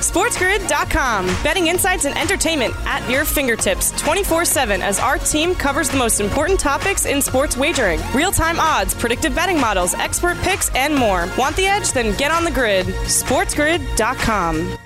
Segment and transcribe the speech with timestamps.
[0.00, 1.26] SportsGrid.com.
[1.42, 6.20] Betting insights and entertainment at your fingertips 24 7 as our team covers the most
[6.20, 11.28] important topics in sports wagering real time odds, predictive betting models, expert picks, and more.
[11.38, 11.92] Want the edge?
[11.92, 12.86] Then get on the grid.
[12.86, 14.76] SportsGrid.com.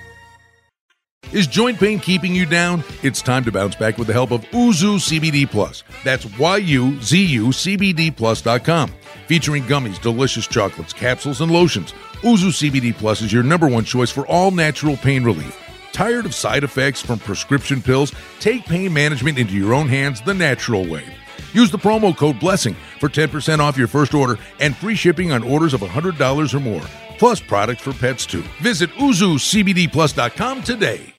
[1.33, 2.85] Is joint pain keeping you down?
[3.03, 5.83] It's time to bounce back with the help of Yuzu CBD Plus.
[6.05, 8.93] That's Y-U-Z-U CBD Plus.com.
[9.27, 11.93] Featuring gummies, delicious chocolates, capsules, and lotions.
[12.25, 15.61] Yuzu CBD Plus is your number one choice for all natural pain relief.
[15.93, 18.15] Tired of side effects from prescription pills?
[18.41, 21.05] Take pain management into your own hands the natural way.
[21.53, 25.43] Use the promo code BLESSING for 10% off your first order and free shipping on
[25.43, 26.81] orders of $100 or more,
[27.19, 28.43] plus products for pets too.
[28.63, 31.13] Visit YuzuCBDPlus.com today.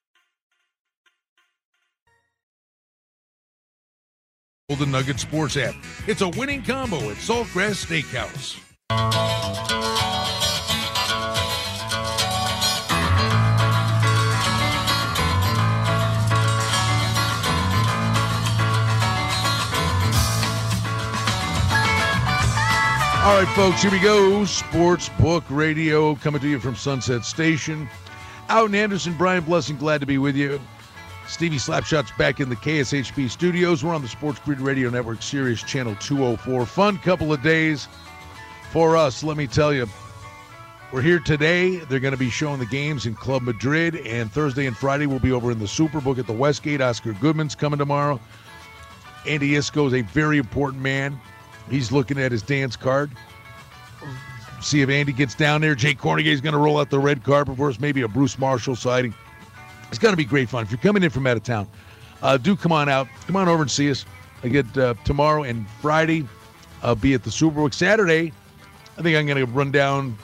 [4.70, 5.76] Golden Nugget Sports app.
[6.08, 8.60] It's a winning combo at Saltgrass Steakhouse.
[23.26, 24.46] All right, folks, here we go.
[24.46, 27.90] Sports Book Radio coming to you from Sunset Station.
[28.50, 30.62] Out in Henderson, Brian Blessing, glad to be with you.
[31.28, 33.84] Stevie Slapshot's back in the KSHP studios.
[33.84, 36.68] We're on the Sports Grid Radio Network Sirius Channel 204.
[36.68, 37.88] Fun couple of days
[38.70, 39.90] for us, let me tell you.
[40.92, 41.78] We're here today.
[41.78, 45.18] They're going to be showing the games in Club Madrid, and Thursday and Friday we'll
[45.18, 46.80] be over in the Superbook at the Westgate.
[46.80, 48.20] Oscar Goodman's coming tomorrow.
[49.28, 51.20] Andy Iskoe is a very important man.
[51.70, 53.12] He's looking at his dance card.
[54.62, 55.76] See if Andy gets down there.
[55.76, 57.80] Jay Kornegay's going to roll out the red carpet for us.
[57.80, 59.14] Maybe a Bruce Marshall sighting.
[59.90, 60.64] It's going to be great fun.
[60.64, 61.68] If you're coming in from out of town,
[62.22, 63.08] uh, do come on out.
[63.28, 64.06] Come on over and see us.
[64.44, 66.28] I get uh, tomorrow and Friday.
[66.82, 67.74] I'll be at the Superbook.
[67.74, 68.32] Saturday,
[68.98, 70.18] I think I'm going to run down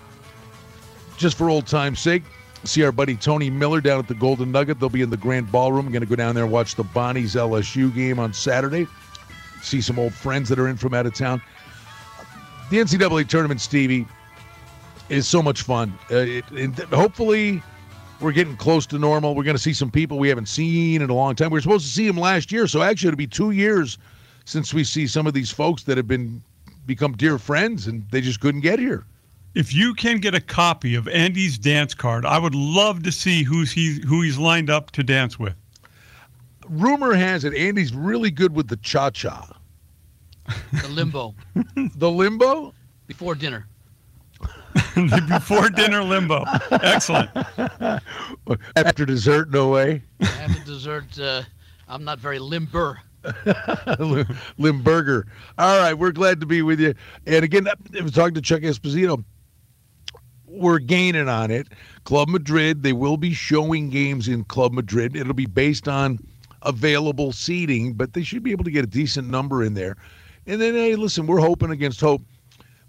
[1.18, 2.24] just for old time's sake.
[2.64, 4.80] See our buddy Tony Miller down at the Golden Nugget.
[4.80, 5.88] They'll be in the Grand Ballroom.
[5.88, 8.88] I'm going to go down there and watch the Bonnies LSU game on Saturday.
[9.62, 11.42] See some old friends that are in from out of town.
[12.70, 14.08] The NCAA tournament, Stevie,
[15.10, 15.94] is so much fun.
[16.10, 17.62] Uh, it, it, hopefully,
[18.22, 19.36] we're getting close to normal.
[19.36, 21.50] We're going to see some people we haven't seen in a long time.
[21.50, 23.98] We were supposed to see them last year, so actually it'll be two years
[24.46, 26.42] since we see some of these folks that have been
[26.86, 29.06] become dear friends, and they just couldn't get here.
[29.54, 33.44] If you can get a copy of Andy's dance card, I would love to see
[33.44, 35.56] who's he who he's lined up to dance with.
[36.72, 39.58] Rumor has it Andy's really good with the cha cha.
[40.82, 41.36] The limbo.
[41.98, 42.74] the limbo?
[43.08, 43.68] Before dinner.
[44.96, 46.46] Before dinner limbo.
[46.72, 47.30] Excellent.
[48.78, 50.02] After dessert, no way.
[50.22, 51.44] After dessert, uh,
[51.90, 53.00] I'm not very limber.
[54.58, 55.28] Limburger.
[55.60, 56.96] All right, we're glad to be with you.
[57.28, 59.24] And again, I was talking to Chuck Esposito.
[60.48, 61.68] We're gaining on it.
[62.04, 65.16] Club Madrid, they will be showing games in Club Madrid.
[65.16, 66.18] It'll be based on
[66.64, 69.98] available seating, but they should be able to get a decent number in there.
[70.48, 72.22] And then, hey, listen, we're hoping against hope.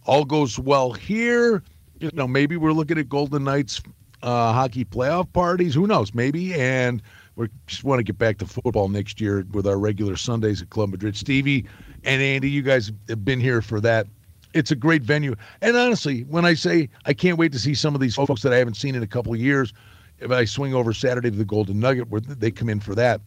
[0.04, 1.62] All goes well here.
[2.00, 3.80] You know, maybe we're looking at Golden Knights
[4.22, 5.74] uh, hockey playoff parties.
[5.74, 6.14] Who knows?
[6.14, 6.54] Maybe.
[6.54, 7.02] And
[7.36, 10.70] we just want to get back to football next year with our regular Sundays at
[10.70, 11.16] Club Madrid.
[11.16, 11.66] Stevie
[12.04, 14.06] and Andy, you guys have been here for that.
[14.54, 15.34] It's a great venue.
[15.62, 18.52] And honestly, when I say I can't wait to see some of these folks that
[18.52, 19.72] I haven't seen in a couple of years,
[20.18, 23.20] if I swing over Saturday to the Golden Nugget where they come in for that,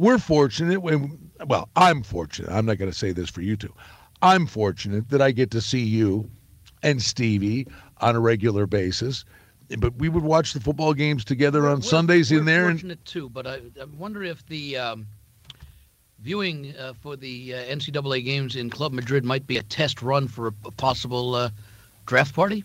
[0.00, 2.50] we're fortunate when well i'm fortunate.
[2.50, 3.72] I'm not going to say this for you two.
[4.22, 6.30] I'm fortunate that i get to see you
[6.82, 7.66] and stevie
[7.98, 9.24] on a regular basis
[9.78, 12.92] but we would watch the football games together on we're, sundays we're in there fortunate
[12.92, 15.06] and too but i, I wonder if the um,
[16.18, 20.28] viewing uh, for the uh, ncaa games in club madrid might be a test run
[20.28, 21.50] for a, a possible uh,
[22.06, 22.64] draft party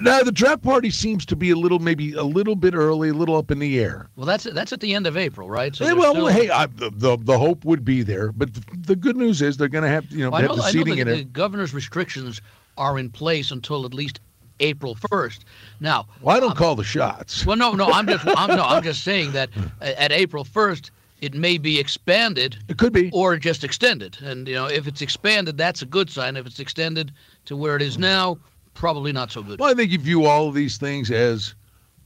[0.00, 3.14] now the draft party seems to be a little, maybe a little bit early, a
[3.14, 4.08] little up in the air.
[4.16, 5.74] Well, that's that's at the end of April, right?
[5.74, 6.26] So well, still...
[6.26, 9.56] hey, I, the, the, the hope would be there, but the, the good news is
[9.56, 11.16] they're going to have you know, well, have know, the seating the, in it.
[11.16, 12.40] The governor's restrictions
[12.76, 14.20] are in place until at least
[14.60, 15.44] April first.
[15.80, 17.44] Now, well, I don't um, call the shots.
[17.46, 20.90] Well, no, no, I'm just I'm, no, I'm just saying that at April first
[21.20, 22.58] it may be expanded.
[22.68, 24.18] It could be, or just extended.
[24.22, 26.36] And you know, if it's expanded, that's a good sign.
[26.36, 27.12] If it's extended
[27.46, 28.38] to where it is now
[28.74, 29.58] probably not so good.
[29.58, 31.54] Well, I think you view all of these things as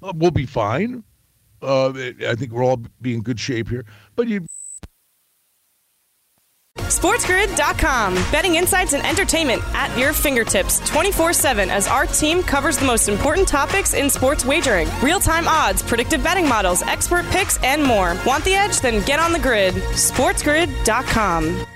[0.02, 1.02] uh, we'll be fine.
[1.60, 1.88] Uh,
[2.26, 3.84] I think we're all be in good shape here.
[4.14, 4.46] But you.
[6.76, 8.14] SportsGrid.com.
[8.30, 13.08] Betting insights and entertainment at your fingertips 24 7 as our team covers the most
[13.08, 18.16] important topics in sports wagering real time odds, predictive betting models, expert picks, and more.
[18.24, 18.80] Want the edge?
[18.80, 19.74] Then get on the grid.
[19.74, 21.66] SportsGrid.com.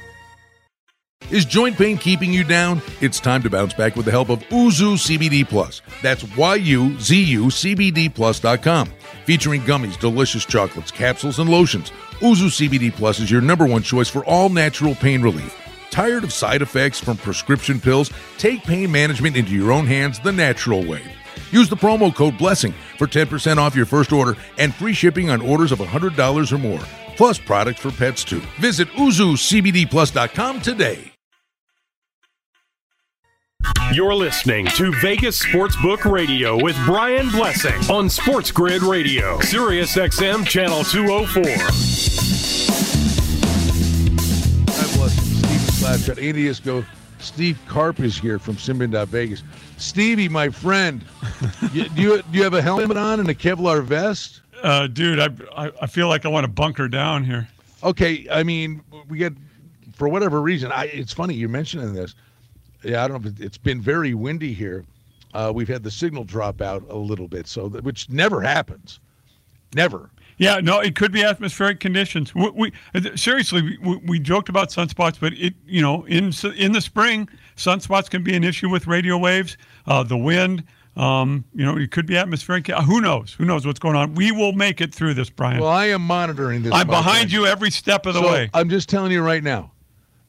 [1.30, 2.82] Is joint pain keeping you down?
[3.00, 5.80] It's time to bounce back with the help of Yuzu CBD Plus.
[6.02, 8.90] That's Y-U-Z-U CBD Plus.com.
[9.24, 11.90] Featuring gummies, delicious chocolates, capsules, and lotions.
[12.20, 15.58] Yuzu CBD Plus is your number one choice for all natural pain relief.
[15.90, 18.10] Tired of side effects from prescription pills?
[18.38, 21.02] Take pain management into your own hands the natural way.
[21.50, 25.40] Use the promo code BLESSING for 10% off your first order and free shipping on
[25.42, 26.80] orders of $100 or more,
[27.16, 28.40] plus products for pets too.
[28.58, 31.11] Visit YuzuCBDPlus.com today.
[33.92, 40.46] You're listening to Vegas Sportsbook Radio with Brian Blessing on Sports Grid Radio, Sirius XM
[40.46, 41.42] Channel 204.
[44.64, 46.22] God bless Steve Slapshot.
[46.22, 46.86] Andy Iskoe,
[47.18, 49.42] Steve Carp is here from Vegas.
[49.76, 51.04] Stevie, my friend,
[51.72, 54.40] you, do, you, do you have a helmet on and a Kevlar vest?
[54.62, 57.48] Uh, dude, I, I I feel like I want to bunker down here.
[57.82, 59.34] Okay, I mean, we get
[59.92, 60.72] for whatever reason.
[60.72, 62.14] I it's funny you're mentioning this
[62.84, 63.32] yeah, I don't know.
[63.38, 64.84] It's been very windy here.
[65.34, 69.00] Uh, we've had the signal drop out a little bit, so that, which never happens,
[69.74, 70.10] never.
[70.38, 72.34] Yeah, no, it could be atmospheric conditions.
[72.34, 72.72] We, we
[73.16, 78.10] seriously, we, we, joked about sunspots, but it, you know, in in the spring, sunspots
[78.10, 79.56] can be an issue with radio waves,
[79.86, 80.64] uh, the wind.
[80.96, 82.66] Um, you know, it could be atmospheric.
[82.66, 83.32] Who knows?
[83.32, 84.14] Who knows what's going on?
[84.14, 85.60] We will make it through this, Brian.
[85.60, 86.72] Well, I am monitoring this.
[86.74, 88.50] I'm behind you every step of the so way.
[88.52, 89.70] I'm just telling you right now.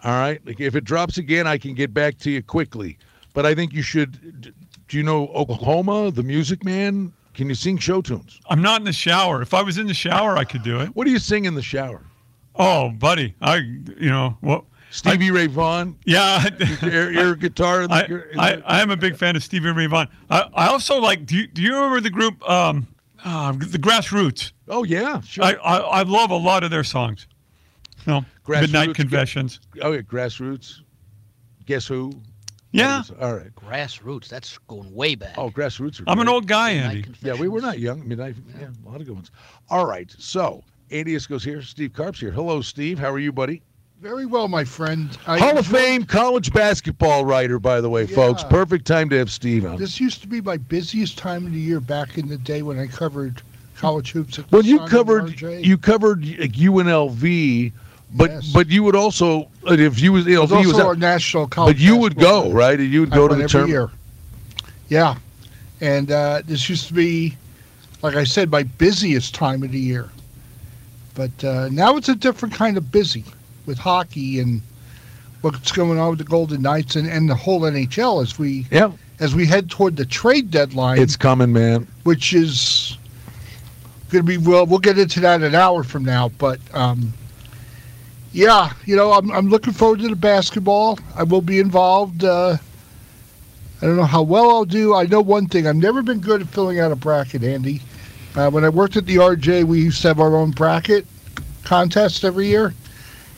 [0.04, 0.46] All right.
[0.46, 2.98] Like if it drops again, I can get back to you quickly.
[3.34, 4.54] But I think you should.
[4.88, 7.14] Do you know Oklahoma, the Music Man?
[7.34, 8.40] Can you sing show tunes?
[8.48, 9.42] I'm not in the shower.
[9.42, 10.96] If I was in the shower, I could do it.
[10.96, 12.04] What do you sing in the shower?
[12.56, 14.66] Oh, buddy, I you know what.
[14.92, 15.98] Stevie I, Ray Vaughan.
[16.06, 16.48] Yeah,
[16.84, 17.88] air, air guitar.
[17.90, 20.08] I, I, I, am a big fan of Stevie Ray Vaughan.
[20.30, 21.26] I, I also like.
[21.26, 22.86] Do you, do you remember the group, um,
[23.26, 24.52] uh, the Grassroots?
[24.68, 25.46] Oh yeah, sure.
[25.46, 27.26] I, I, I love a lot of their songs.
[28.06, 29.60] No, Midnight Confessions.
[29.82, 30.82] oh yeah, grassroots.
[31.66, 32.14] Guess who?
[32.74, 33.04] Yeah.
[33.22, 33.54] All right.
[33.56, 34.28] Grassroots.
[34.28, 35.36] That's going way back.
[35.38, 36.04] Oh, grassroots.
[36.08, 37.06] I'm an old guy, Andy.
[37.22, 38.06] Yeah, we were not young.
[38.08, 38.36] Midnight.
[38.50, 38.62] Yeah.
[38.62, 39.32] yeah, a lot of good ones.
[39.70, 40.14] All right.
[40.18, 41.62] So Andy goes here.
[41.62, 42.32] Steve Carp's here.
[42.32, 42.98] Hello, Steve.
[42.98, 43.62] How are you, buddy?
[44.02, 45.18] Very well, my friend.
[45.28, 48.16] I Hall of Fame college basketball writer, by the way, yeah.
[48.16, 48.44] folks.
[48.44, 49.78] Perfect time to have Steve on.
[49.78, 52.78] This used to be my busiest time of the year back in the day when
[52.78, 53.42] I covered
[53.78, 54.40] college hoops.
[54.52, 57.72] Well, you covered you covered UNLV
[58.16, 58.52] but yes.
[58.52, 61.76] but you would also if you was you know, was our national college.
[61.76, 63.90] But you would go right, and you would go to the every year.
[64.90, 65.16] Yeah,
[65.82, 67.36] and uh, this used to be,
[68.02, 70.10] like I said, my busiest time of the year.
[71.16, 73.24] But uh, now it's a different kind of busy
[73.66, 74.62] with hockey and
[75.42, 78.92] what's going on with the Golden Knights and, and the whole NHL as we yeah
[79.20, 81.00] as we head toward the trade deadline.
[81.00, 81.88] It's coming, man.
[82.04, 82.98] Which is
[84.10, 84.66] going to be well.
[84.68, 86.60] We'll get into that an hour from now, but.
[86.76, 87.14] Um,
[88.34, 91.00] yeah, you know, I'm, I'm looking forward to the basketball.
[91.16, 92.24] I will be involved.
[92.24, 92.58] Uh,
[93.82, 94.96] I don't know how well I'll do.
[94.96, 95.68] I know one thing.
[95.68, 97.82] I've never been good at filling out a bracket, Andy.
[98.36, 101.06] Uh, when I worked at the RJ, we used to have our own bracket
[101.64, 102.74] contest every year.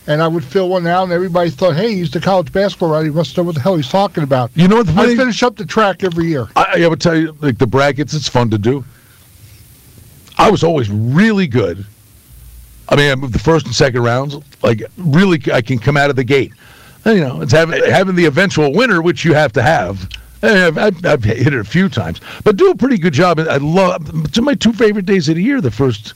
[0.07, 3.05] And I would fill one out, and everybody thought, hey, he's the college basketball writer.
[3.05, 4.51] He must know what the hell he's talking about.
[4.53, 4.85] You know what?
[4.85, 6.47] The I finish up the track every year.
[6.55, 8.85] I, I would tell you, like the brackets, it's fun to do.
[10.37, 11.85] I was always really good
[12.89, 14.35] I mean, I moved the first and second rounds.
[14.61, 16.53] Like, really, I can come out of the gate.
[17.03, 20.09] And, you know, it's having having the eventual winner, which you have to have.
[20.43, 23.39] I've, I've, I've, hit it a few times, but do a pretty good job.
[23.39, 24.09] I love.
[24.25, 25.61] It's my two favorite days of the year.
[25.61, 26.13] The first.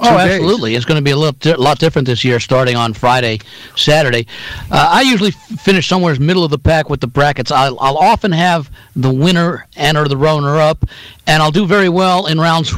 [0.00, 0.70] Oh, absolutely!
[0.70, 0.78] Days.
[0.78, 3.40] It's going to be a little, lot different this year, starting on Friday,
[3.74, 4.26] Saturday.
[4.70, 7.50] Uh, I usually f- finish somewhere in the middle of the pack with the brackets.
[7.50, 10.84] I'll, I'll often have the winner and or the runner up,
[11.26, 12.72] and I'll do very well in rounds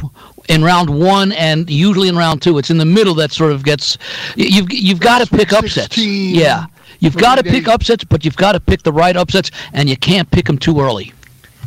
[0.49, 2.57] in round one and usually in round two.
[2.57, 3.97] It's in the middle that sort of gets
[4.35, 5.97] you've you've got to pick upsets.
[5.97, 6.65] Yeah,
[6.99, 9.97] you've got to pick upsets, but you've got to pick the right upsets, and you
[9.97, 11.13] can't pick them too early.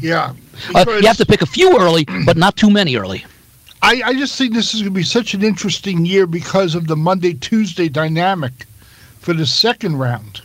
[0.00, 0.34] Yeah,
[0.74, 3.24] uh, you have to pick a few early, but not too many early.
[3.82, 6.86] I, I just think this is going to be such an interesting year because of
[6.86, 8.64] the Monday Tuesday dynamic
[9.18, 10.40] for the second round.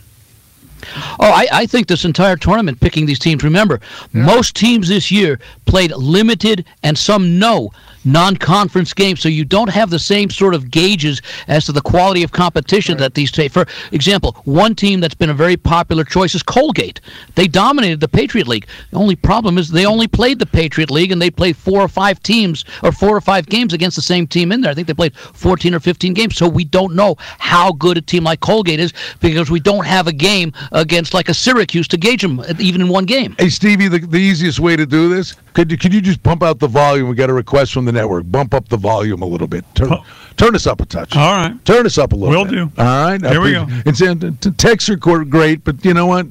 [1.18, 3.42] Oh, I, I think this entire tournament picking these teams.
[3.42, 3.80] Remember,
[4.12, 4.24] yeah.
[4.24, 7.70] most teams this year played limited and some no
[8.04, 12.22] non-conference games, so you don't have the same sort of gauges as to the quality
[12.22, 13.00] of competition right.
[13.00, 13.52] that these take.
[13.52, 17.00] For example, one team that's been a very popular choice is Colgate.
[17.34, 18.66] They dominated the Patriot League.
[18.90, 21.88] The only problem is they only played the Patriot League, and they played four or
[21.88, 24.70] five teams or four or five games against the same team in there.
[24.70, 28.00] I think they played 14 or 15 games, so we don't know how good a
[28.00, 31.96] team like Colgate is because we don't have a game against like a Syracuse to
[31.96, 33.34] gauge them even in one game.
[33.38, 36.42] Hey Stevie, the, the easiest way to do this could you, could you just pump
[36.42, 37.08] out the volume?
[37.08, 38.30] We got a request from the network.
[38.30, 39.64] Bump up the volume a little bit.
[39.74, 39.92] Turn,
[40.36, 41.16] turn us up a touch.
[41.16, 41.64] All right.
[41.64, 42.34] Turn us up a little.
[42.34, 42.52] Will bit.
[42.52, 42.72] do.
[42.78, 43.20] All right.
[43.20, 43.66] Here we go.
[43.86, 46.26] It's in texts are great, but you know what?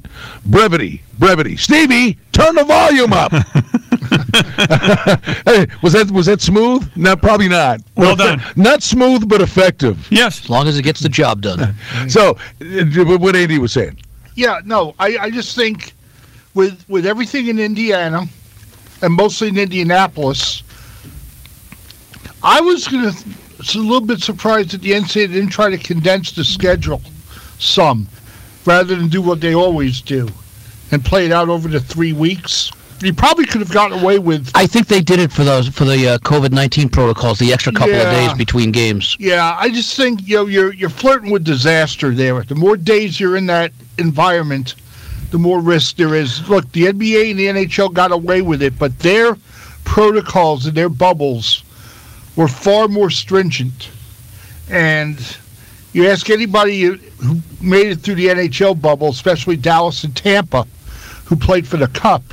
[0.45, 1.57] Brevity, brevity.
[1.57, 3.31] Stevie, turn the volume up.
[5.45, 6.89] hey, was that was that smooth?
[6.95, 7.81] No, probably not.
[7.95, 8.41] Well done.
[8.55, 10.07] Not smooth, but effective.
[10.11, 10.43] Yes.
[10.43, 11.75] As long as it gets the job done.
[12.07, 13.97] So, uh, what Andy was saying.
[14.35, 15.93] Yeah, no, I, I just think
[16.53, 18.25] with with everything in Indiana
[19.01, 20.63] and mostly in Indianapolis,
[22.43, 23.12] I was gonna
[23.60, 27.01] a little bit surprised that the NCAA didn't try to condense the schedule
[27.60, 28.08] some
[28.65, 30.27] rather than do what they always do
[30.91, 32.72] and play it out over the three weeks.
[33.01, 34.51] You probably could have gotten away with.
[34.55, 37.72] I think they did it for those for the uh, COVID nineteen protocols, the extra
[37.74, 38.10] couple Yeah.
[38.10, 39.15] of days between games.
[39.19, 42.41] Yeah, I just think you know you're you're flirting with disaster there.
[42.43, 44.75] The more days you're in that environment,
[45.31, 46.48] the more risk there is.
[46.50, 49.38] Look, the NBA and the NHL got away with it, but their
[49.86, 51.63] protocols and their bubbles
[52.39, 53.89] were far more stringent.
[54.69, 55.19] And
[55.91, 60.65] you ask anybody who made it through the NHL bubble, especially Dallas and Tampa,
[61.25, 62.24] who played for the Cup,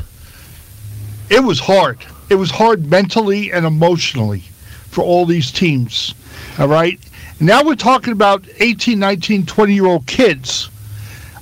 [1.29, 1.99] it was hard.
[2.31, 4.45] It was hard mentally and emotionally
[4.91, 6.15] for all these teams.
[6.61, 7.01] All right?
[7.41, 10.71] Now we're talking about 18, 19, 20 year old kids.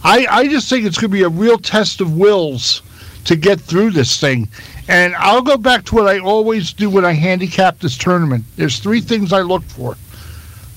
[0.03, 2.81] I, I just think it's going to be a real test of wills
[3.27, 4.49] to get through this thing.
[4.89, 8.45] And I'll go back to what I always do when I handicap this tournament.
[8.57, 9.97] There's three things I look for.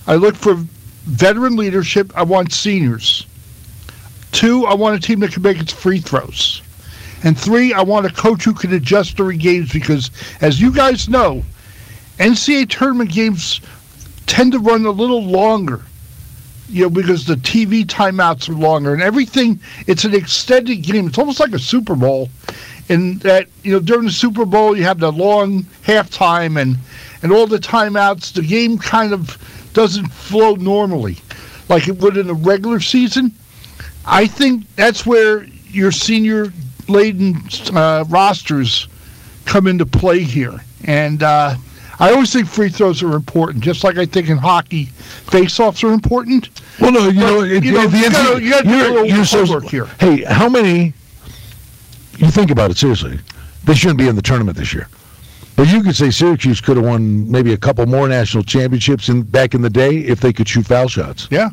[0.06, 2.12] I look for veteran leadership.
[2.16, 3.26] I want seniors.
[4.32, 6.62] Two, I want a team that can make its free throws.
[7.24, 10.12] And three, I want a coach who can adjust during games because,
[10.42, 11.44] as you guys know,
[12.20, 13.62] NCAA tournament games
[14.28, 15.82] tend to run a little longer,
[16.70, 19.60] you know, because the TV timeouts are longer and everything.
[19.88, 21.08] It's an extended game.
[21.08, 22.30] It's almost like a Super Bowl,
[22.90, 26.78] in that you know during the Super Bowl you have the long halftime and
[27.22, 28.34] and all the timeouts.
[28.34, 29.38] The game kind of
[29.74, 31.18] doesn't flow normally,
[31.70, 33.32] like it would in a regular season.
[34.06, 36.52] I think that's where your senior
[36.88, 37.42] laden
[37.74, 38.88] uh, rosters
[39.46, 40.62] come into play here.
[40.86, 41.56] And uh,
[42.00, 45.92] I always think free throws are important, just like I think in hockey, face-offs are
[45.92, 46.50] important.
[46.80, 49.04] Well, no, you But, know, it, you know, the you gotta- you gotta do a
[49.04, 49.86] little so, here.
[50.00, 50.94] Hey, how many?
[52.18, 53.20] You think about it seriously.
[53.66, 54.88] They shouldn't be in the tournament this year.
[55.56, 59.24] But you could say Syracuse could have won maybe a couple more national championships in
[59.24, 61.28] back in the day if they could shoot foul shots.
[61.32, 61.50] Yeah.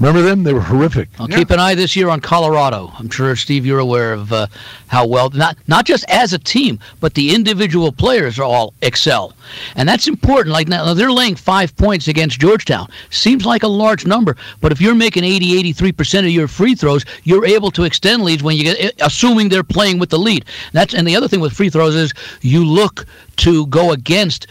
[0.00, 0.42] Remember them?
[0.42, 1.08] They were horrific.
[1.20, 2.92] I'll keep an eye this year on Colorado.
[2.98, 4.48] I'm sure Steve, you're aware of uh,
[4.88, 9.34] how well not not just as a team, but the individual players are all excel,
[9.76, 10.52] and that's important.
[10.52, 12.88] Like now they're laying five points against Georgetown.
[13.10, 16.74] Seems like a large number, but if you're making 80, 83 percent of your free
[16.74, 20.44] throws, you're able to extend leads when you get, assuming they're playing with the lead.
[20.72, 24.48] That's and the other thing with free throws is you look to go against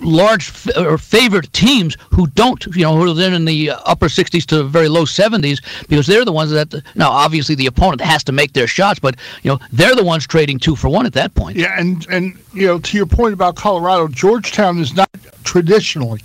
[0.00, 3.78] large f- or favored teams who don't, you know, who are then in the uh,
[3.84, 8.00] upper 60s to very low 70s because they're the ones that, now obviously the opponent
[8.00, 11.06] has to make their shots, but, you know, they're the ones trading two for one
[11.06, 11.56] at that point.
[11.56, 15.10] Yeah, and and you know, to your point about Colorado, Georgetown is not
[15.44, 16.20] traditionally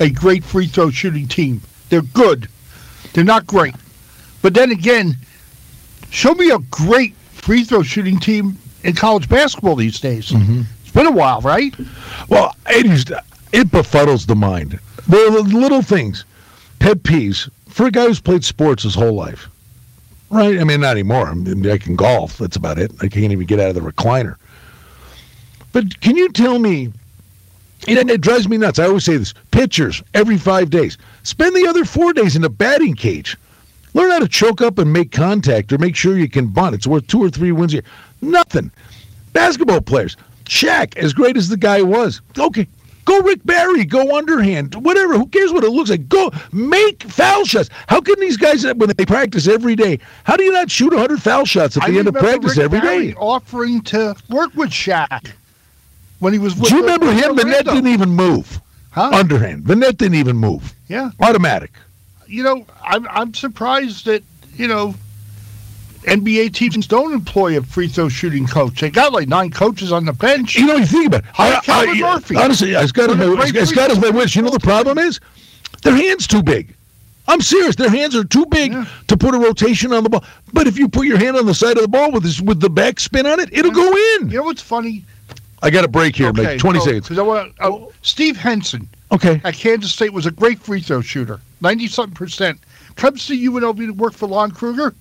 [0.00, 1.60] a great free throw shooting team.
[1.88, 2.48] They're good.
[3.12, 3.74] They're not great.
[4.42, 5.16] But then again,
[6.10, 10.30] show me a great free throw shooting team in college basketball these days.
[10.32, 11.74] It's been a while, right?
[12.28, 13.10] Well, it,
[13.52, 14.80] it befuddles the mind.
[15.06, 16.24] The little things,
[16.78, 19.48] pet peeves for a guy who's played sports his whole life.
[20.30, 20.58] Right?
[20.58, 21.28] I mean, not anymore.
[21.28, 22.38] I, mean, I can golf.
[22.38, 22.90] That's about it.
[23.00, 24.36] I can't even get out of the recliner.
[25.72, 26.92] But can you tell me?
[27.86, 28.78] It, it drives me nuts.
[28.78, 30.96] I always say this: pitchers every five days.
[31.22, 33.36] Spend the other four days in the batting cage.
[33.92, 36.74] Learn how to choke up and make contact, or make sure you can bunt.
[36.74, 37.84] It's worth two or three wins a year.
[38.22, 38.70] Nothing.
[39.34, 40.16] Basketball players.
[40.46, 42.66] Shaq, as great as the guy was, okay,
[43.04, 45.14] go Rick Barry, go underhand, whatever.
[45.14, 46.08] Who cares what it looks like?
[46.08, 47.68] Go make foul shots.
[47.88, 51.20] How can these guys, when they practice every day, how do you not shoot 100
[51.22, 53.14] foul shots at I the end of practice Rick every Barry day?
[53.14, 55.32] offering to work with Shaq
[56.20, 57.36] when he was with Do you remember him?
[57.36, 58.60] The net didn't even move.
[58.90, 59.10] Huh?
[59.12, 59.66] Underhand.
[59.66, 60.72] The net didn't even move.
[60.88, 61.10] Yeah.
[61.20, 61.72] Automatic.
[62.26, 64.22] you know, I'm I'm surprised that
[64.54, 64.94] you know
[66.06, 68.80] NBA teams don't employ a free throw shooting coach.
[68.80, 70.54] They got like nine coaches on the bench.
[70.56, 71.30] You know, you think about it.
[71.32, 72.36] Hire Calvin Murphy.
[72.36, 74.50] Honestly, as God is What a my, great as God is my witness, you know
[74.50, 75.20] the problem is?
[75.82, 76.74] Their hands too big.
[77.28, 77.74] I'm serious.
[77.74, 78.86] Their hands are too big Yeah.
[79.08, 80.24] to put a rotation on the ball.
[80.52, 82.60] But if you put your hand on the side of the ball with this, with
[82.60, 84.30] the back spin on it, it'll go in.
[84.30, 85.04] You know what's funny?
[85.62, 86.58] I got a break here, Mike.
[86.58, 87.18] 20 no, seconds.
[87.18, 89.40] I wanna, oh, Steve Henson Okay.
[89.42, 92.58] at Kansas State was a great free throw shooter, ninety something percent.
[92.94, 94.94] Comes to UNLV to work for Lon Kruger,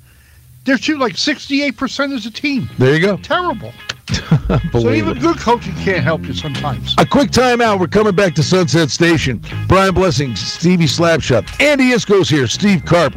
[0.66, 2.70] they're shooting like 68% as a team.
[2.78, 3.18] There you go.
[3.18, 3.72] Terrible.
[4.72, 6.94] so even good coaching can't help you sometimes.
[6.98, 7.80] A quick timeout.
[7.80, 9.42] We're coming back to Sunset Station.
[9.68, 13.14] Brian Blessing, Stevie Slapshot, Andy Iskoe's here, Steve Carp.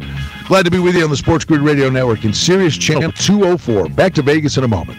[0.47, 3.91] Glad to be with you on the Sports Grid Radio Network in Sirius Channel 204.
[3.91, 4.99] Back to Vegas in a moment.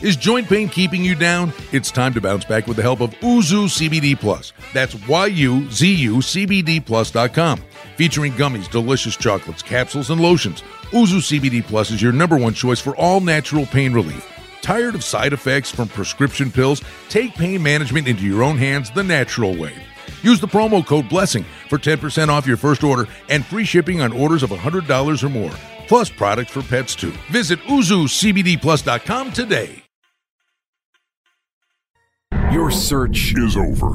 [0.00, 1.52] Is joint pain keeping you down?
[1.72, 4.52] It's time to bounce back with the help of Yuzu CBD Plus.
[4.72, 7.60] That's Y-U-Z-U CBD Plus.com.
[7.96, 10.62] Featuring gummies, delicious chocolates, capsules, and lotions.
[10.92, 14.24] Yuzu CBD Plus is your number one choice for all natural pain relief.
[14.62, 16.80] Tired of side effects from prescription pills?
[17.08, 19.74] Take pain management into your own hands the natural way.
[20.22, 24.12] Use the promo code BLESSING for 10% off your first order and free shipping on
[24.12, 25.52] orders of $100 or more,
[25.88, 27.12] plus products for pets too.
[27.30, 29.87] Visit YuzuCBDPlus.com today.
[32.52, 33.88] Your search is over.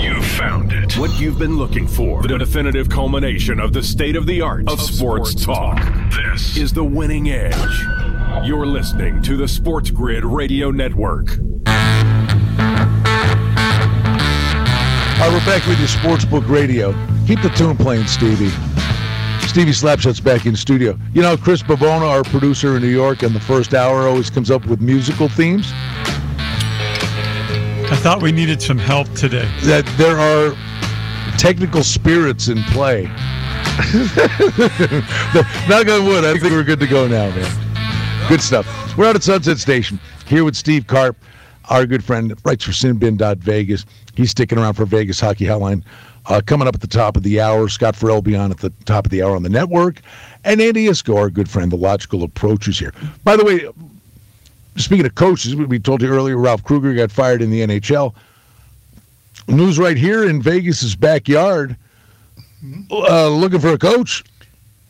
[0.00, 0.96] You found it.
[0.96, 2.22] What you've been looking for.
[2.22, 5.78] The definitive culmination of the state of the art of, sports, talk.
[6.10, 7.86] This is the winning edge.
[8.46, 11.38] You're listening to the Sports Grid Radio Network.
[11.38, 11.74] All
[15.24, 16.92] right, we're back with you, Sportsbook Radio.
[17.26, 18.48] Keep the tune playing, Stevie.
[19.46, 20.98] Stevie Slapshot's back in studio.
[21.12, 24.50] You know, Chris Bavona, our producer in New York, in the first hour always comes
[24.50, 25.72] up with musical themes.
[27.90, 29.50] I thought we needed some help today.
[29.62, 30.54] That there are
[31.38, 33.04] technical spirits in play.
[35.68, 38.28] Knock on wood, I think we're good to go now, man.
[38.28, 38.66] Good stuff.
[38.98, 41.16] We're out at Sunset Station here with Steve Carp,
[41.70, 43.86] our good friend, writes for Sinbin.Vegas.
[44.14, 45.82] He's sticking around for Vegas Hockey Hotline.
[46.26, 48.68] Uh, coming up at the top of the hour, Scott Ferrall be on at the
[48.84, 50.02] top of the hour on the network.
[50.44, 52.92] And Andy Iskoe, our good friend, the logical approach is here.
[53.24, 53.66] By the way,
[54.78, 58.14] speaking of coaches, we told you earlier Ralph Krueger got fired in the NHL.
[59.48, 61.76] News right here in Vegas's backyard.
[62.90, 64.24] Uh, looking for a coach.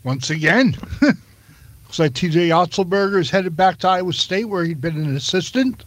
[0.05, 0.77] Once again.
[1.01, 5.85] Looks like TJ Otzelberger is headed back to Iowa State where he'd been an assistant.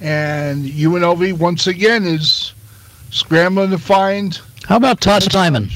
[0.00, 2.52] And UNLV once again is
[3.10, 4.40] scrambling to find.
[4.64, 5.68] How about Todd Simon?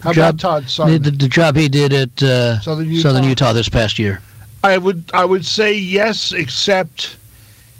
[0.00, 1.02] How job, about Todd Simon?
[1.02, 3.08] The, the job he did at uh, Southern Utah.
[3.08, 4.20] Southern Utah this past year.
[4.62, 7.16] I would I would say yes, except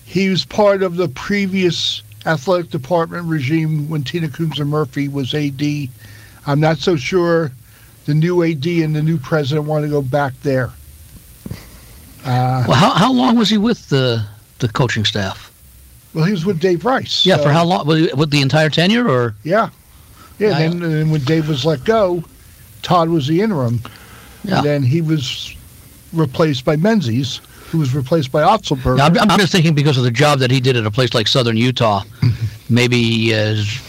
[0.07, 5.63] he was part of the previous athletic department regime when Tina Kunzer-Murphy was AD.
[6.47, 7.51] I'm not so sure
[8.07, 10.71] the new AD and the new president want to go back there.
[12.25, 14.25] Uh, Well, how, how long was he with the
[14.59, 15.47] the coaching staff?
[16.13, 17.25] well, he was with Dave Rice.
[17.25, 17.87] Yeah, so- for how long?
[17.87, 19.69] With the entire tenure, or Yeah,
[20.39, 20.51] yeah.
[20.59, 22.25] Then, and then when Dave was let go,
[22.83, 23.81] Todd was the interim.
[24.45, 24.57] Yeah.
[24.59, 25.55] And then he was
[26.13, 29.01] replaced by Menzies, who was replaced by Otzelberger.
[29.01, 31.27] I'm, I'm just thinking because of the job that he did at a place like
[31.29, 32.03] Southern Utah,
[32.69, 33.81] maybe he is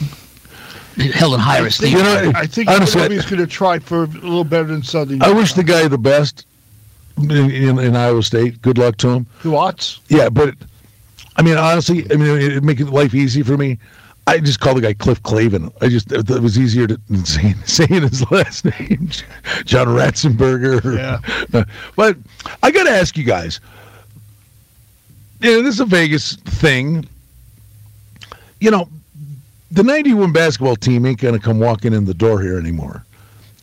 [1.13, 1.93] held in higher I esteem.
[1.93, 4.84] think, You know, I think honestly, he's going to try for a little better than
[4.84, 5.21] Southern.
[5.21, 6.45] I wish the guy the best
[7.17, 8.62] in, in, in Iowa State.
[8.62, 9.25] Good luck to him.
[9.39, 9.99] who Otz.
[10.10, 10.53] Yeah, but
[11.38, 13.79] I mean, honestly, I mean, it'd make life easy for me.
[14.27, 15.71] I just call the guy Cliff Clavin.
[15.81, 19.10] I just it was easier to say, saying, saying his last name,
[19.65, 20.97] John Ratzenberger.
[20.97, 21.63] Yeah.
[21.95, 22.17] but
[22.63, 23.60] I got to ask you guys.
[25.39, 27.07] You know, this is a Vegas thing.
[28.60, 28.89] You know,
[29.71, 33.03] the '91 basketball team ain't gonna come walking in the door here anymore,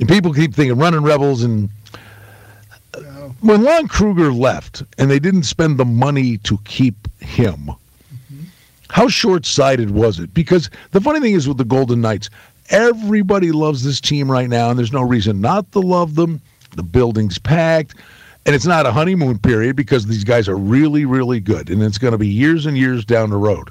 [0.01, 1.71] and people keep thinking running rebels and
[3.41, 7.71] when Lon Kruger left and they didn't spend the money to keep him,
[8.99, 10.35] how short sighted was it?
[10.35, 12.31] Because the funny thing is with the Golden Knights,
[12.71, 16.41] everybody loves this team right now, and there's no reason not to love them.
[16.75, 17.95] The building's packed,
[18.45, 21.97] and it's not a honeymoon period because these guys are really, really good, and it's
[21.97, 23.71] going to be years and years down the road.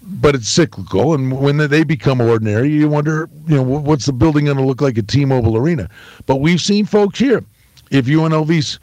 [0.00, 4.46] But it's cyclical, and when they become ordinary, you wonder, you know, what's the building
[4.46, 5.90] going to look like at T-Mobile Arena?
[6.24, 7.44] But we've seen folks here.
[7.90, 8.78] If UNLV's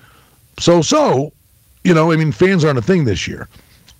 [0.59, 1.33] so-so,
[1.83, 3.49] you know, I mean, fans aren't a thing this year.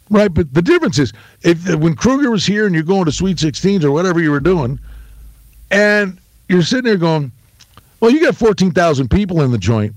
[0.09, 3.37] Right, but the difference is if when Kruger was here and you're going to Sweet
[3.37, 4.79] 16s or whatever you were doing,
[5.69, 6.17] and
[6.47, 7.31] you're sitting there going,
[7.99, 9.93] "Well, you got 14,000 people in the joint,"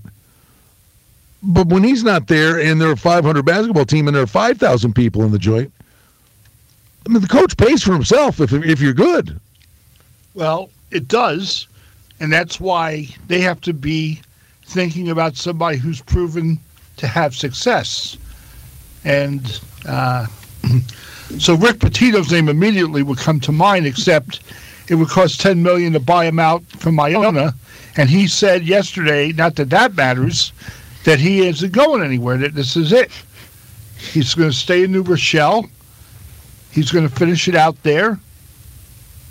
[1.41, 4.93] but when he's not there and there are 500 basketball team and there are 5,000
[4.93, 5.71] people in the joint,
[7.05, 9.39] I mean, the coach pays for himself if if you're good.
[10.33, 11.67] Well, it does,
[12.19, 14.21] and that's why they have to be
[14.65, 16.59] thinking about somebody who's proven
[16.97, 18.17] to have success.
[19.03, 20.27] And uh,
[21.39, 24.41] so Rick Pitino's name immediately would come to mind, except
[24.87, 27.53] it would cost ten million to buy him out from Iona,
[27.97, 30.53] and he said yesterday, not that that matters,
[31.03, 32.37] that he isn't going anywhere.
[32.37, 33.11] That this is it.
[33.97, 35.69] He's going to stay in New Rochelle.
[36.71, 38.19] He's going to finish it out there,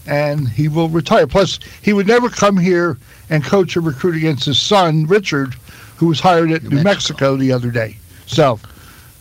[0.07, 1.27] and he will retire.
[1.27, 2.99] Plus, he would never come here
[3.31, 5.55] and coach a recruit against his son Richard,
[5.97, 7.35] who was hired at New, New Mexico.
[7.35, 7.97] Mexico the other day.
[8.27, 8.61] So,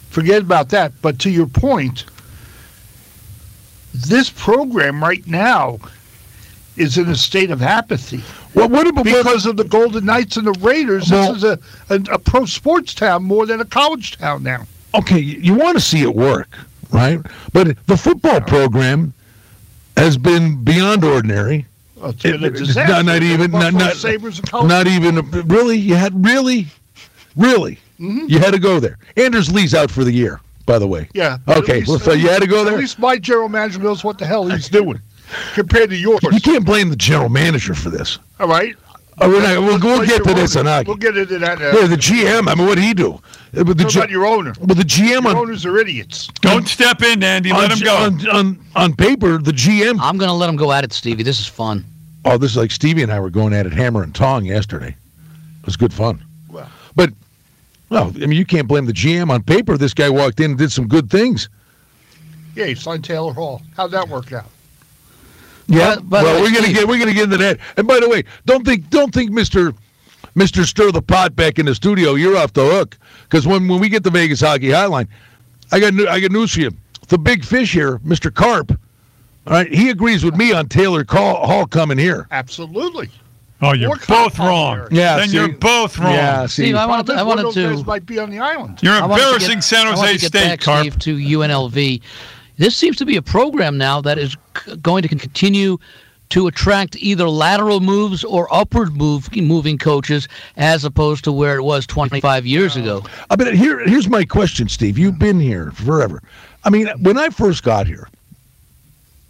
[0.10, 0.91] forget about that.
[1.02, 2.06] But to your point,
[3.93, 5.80] this program right now
[6.78, 8.24] is in a state of apathy.
[8.54, 11.12] Well, what about because of the Golden Knights and the Raiders?
[11.12, 14.65] Well, this is a, a, a pro sports town more than a college town now.
[14.95, 16.50] Okay, you want to see it work,
[16.91, 17.19] right?
[17.54, 19.13] But the football program
[19.98, 21.65] has been beyond ordinary.
[21.95, 22.93] Well, it's been a disaster.
[22.93, 25.78] Not, not even not, not, not even really.
[25.78, 26.67] You had really,
[27.36, 27.78] really.
[28.00, 28.26] Mm-hmm.
[28.28, 28.98] You had to go there.
[29.18, 31.10] Anders Lee's out for the year, by the way.
[31.14, 31.38] Yeah.
[31.48, 31.80] Okay.
[31.80, 32.76] Least, well, so you had to go there.
[32.76, 35.00] At least my general manager knows what the hell he's doing
[35.54, 36.22] compared to yours.
[36.24, 38.20] You can't blame the general manager for this.
[38.40, 38.76] All right.
[39.22, 40.88] Oh, we're not, we'll, we'll get to this on hockey.
[40.88, 41.62] We'll get into that.
[41.62, 42.48] Uh, yeah, the GM.
[42.48, 43.20] I mean, what did he do?
[43.54, 44.54] With the G- about your owner.
[44.64, 46.28] But the GM your on owners are idiots.
[46.40, 47.52] Don't step in, Andy.
[47.52, 47.98] Let him go.
[47.98, 49.98] On, on, on paper, the GM.
[50.00, 51.24] I'm going to let him go at it, Stevie.
[51.24, 51.84] This is fun.
[52.24, 54.96] Oh, this is like Stevie and I were going at it hammer and tong yesterday.
[55.60, 56.24] It was good fun.
[56.50, 57.12] Well, but
[57.91, 59.78] no, I mean you can't blame the GM on paper.
[59.78, 61.49] This guy walked in and did some good things.
[62.56, 63.62] Yeah, he signed Taylor Hall.
[63.78, 64.45] How'd that work out?
[65.67, 67.60] Yeah, but, well, we're gonna get we're gonna get into that.
[67.78, 69.73] And by the way, don't think don't think Mister
[70.36, 72.15] Mister Stir the Pot back in the studio.
[72.15, 75.08] You're off the hook because when when we get the Vegas Hockey Hotline,
[75.71, 76.71] I got I got news for you.
[77.08, 78.71] The big fish here, Mister Carp.
[79.47, 82.28] All right, he agrees with me on Taylor Hall coming here.
[82.32, 83.10] Absolutely.
[83.62, 84.88] Oh, you're both wrong.
[84.89, 86.13] Yeah, then see, you're both wrong.
[86.13, 87.13] Yeah, see, Steve, I wanted to.
[87.13, 87.84] I wanted to.
[87.84, 88.80] Might be on the island.
[88.82, 90.82] You're embarrassing get, San Jose State, back, Carp.
[90.82, 92.02] Steve, to UNLV.
[92.58, 94.36] This seems to be a program now that is
[94.82, 95.78] going to continue
[96.30, 101.63] to attract either lateral moves or upward move moving coaches as opposed to where it
[101.63, 103.04] was 25 years ago.
[103.30, 104.98] I mean, here, here's my question, Steve.
[104.98, 106.22] You've been here forever.
[106.63, 108.08] I mean, when I first got here,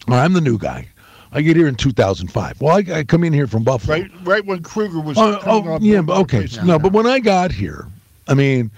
[0.08, 0.88] I'm the new guy.
[1.32, 2.62] I get here in 2005.
[2.62, 4.00] Well, I, I come in here from Buffalo.
[4.00, 5.18] Right, right when Kruger was.
[5.18, 6.48] Uh, oh, yeah, okay.
[6.64, 7.88] No, but when I got here,
[8.28, 8.72] I mean,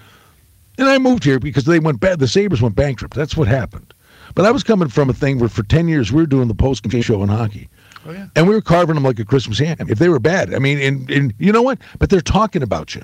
[0.78, 2.18] and I moved here because they went bad.
[2.18, 3.14] The Sabres went bankrupt.
[3.14, 3.94] That's what happened.
[4.34, 6.54] But I was coming from a thing where for 10 years we were doing the
[6.54, 7.68] post game show in hockey.
[8.06, 8.28] Oh, yeah.
[8.34, 10.54] And we were carving them like a Christmas ham if they were bad.
[10.54, 11.78] I mean, and, and you know what?
[11.98, 13.02] But they're talking about you.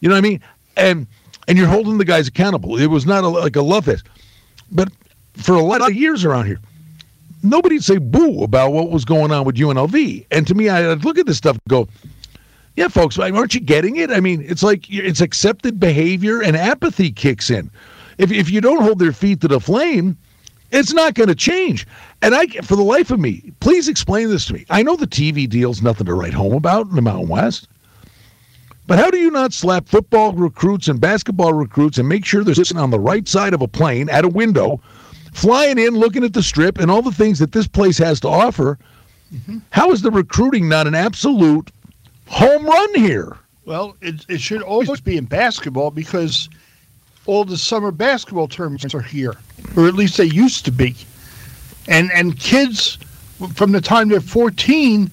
[0.00, 0.40] You know what I mean?
[0.76, 1.06] And
[1.48, 2.76] and you're holding the guys accountable.
[2.76, 4.04] It was not a, like a love fest.
[4.70, 4.88] But
[5.34, 6.60] for a lot of years around here,
[7.50, 10.26] nobody'd say boo about what was going on with UNLV.
[10.30, 11.88] And to me, I'd look at this stuff and go,
[12.76, 14.10] yeah, folks, aren't you getting it?
[14.10, 17.70] I mean, it's like it's accepted behavior and apathy kicks in.
[18.18, 20.16] If, if you don't hold their feet to the flame,
[20.72, 21.86] it's not going to change.
[22.22, 24.66] And I, for the life of me, please explain this to me.
[24.68, 27.68] I know the TV deal's nothing to write home about in the Mountain West.
[28.86, 32.54] But how do you not slap football recruits and basketball recruits and make sure they're
[32.54, 34.80] sitting on the right side of a plane at a window,
[35.36, 38.28] flying in, looking at the strip and all the things that this place has to
[38.28, 38.78] offer?
[39.34, 39.58] Mm-hmm.
[39.70, 41.70] How is the recruiting not an absolute
[42.26, 43.36] home run here?
[43.64, 46.48] Well, it, it should always be in basketball because
[47.26, 49.34] all the summer basketball tournaments are here,
[49.76, 50.94] or at least they used to be.
[51.88, 52.98] And and kids
[53.54, 55.10] from the time they're 14,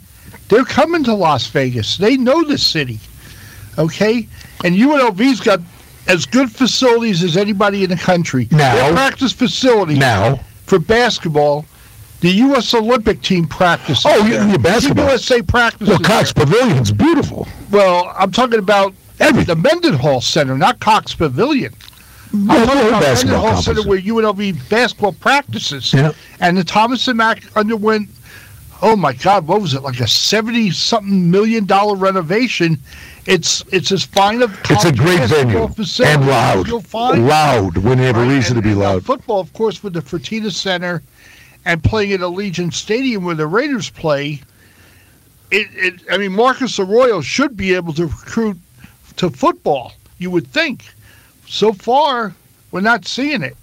[0.48, 1.98] they're coming to Las Vegas.
[1.98, 3.00] They know the city.
[3.78, 4.28] Okay?
[4.64, 5.60] And UNLV's got
[6.08, 8.48] as good facilities as anybody in the country.
[8.52, 11.66] Now, Their practice facility now for basketball.
[12.22, 12.74] The U.S.
[12.74, 14.06] Olympic team practices.
[14.08, 15.06] Oh, yeah, yeah basketball.
[15.06, 15.90] The USA practices.
[15.90, 16.46] Well, Cox there.
[16.46, 17.48] Pavilion's beautiful.
[17.70, 19.56] Well, I'm talking about Everything.
[19.56, 21.74] the Mendenhall Center, not Cox Pavilion.
[22.34, 25.94] I'm talking about Mendenhall Center where UNLV basketball practices.
[25.94, 26.14] Yeah.
[26.40, 28.10] And the Thomas and Mack underwent,
[28.84, 32.78] oh my God, what was it, like a 70 something million dollar renovation
[33.26, 35.64] it's it's as fine a it's a great venue
[36.06, 39.06] and loud, loud when you have a reason and, to be loud.
[39.06, 41.02] Football, of course, with the Fertitta Center
[41.64, 44.42] and playing at Allegiant Stadium where the Raiders play.
[45.52, 48.58] It, it I mean, Marcus Arroyo should be able to recruit
[49.18, 49.94] to football.
[50.18, 50.84] You would think.
[51.48, 52.34] So far,
[52.72, 53.56] we're not seeing it,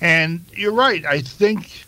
[0.00, 1.04] and you're right.
[1.06, 1.86] I think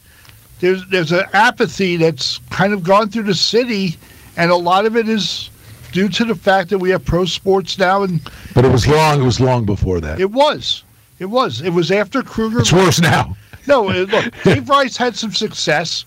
[0.60, 3.96] there's there's an apathy that's kind of gone through the city,
[4.36, 5.50] and a lot of it is
[5.92, 8.02] due to the fact that we have pro sports now.
[8.02, 8.20] And
[8.54, 9.20] but it was long.
[9.20, 10.20] It was long before that.
[10.20, 10.84] It was.
[11.18, 11.60] It was.
[11.60, 12.60] It was after Kruger.
[12.60, 13.36] It's worse now.
[13.66, 16.04] No, uh, look, Dave Rice had some success.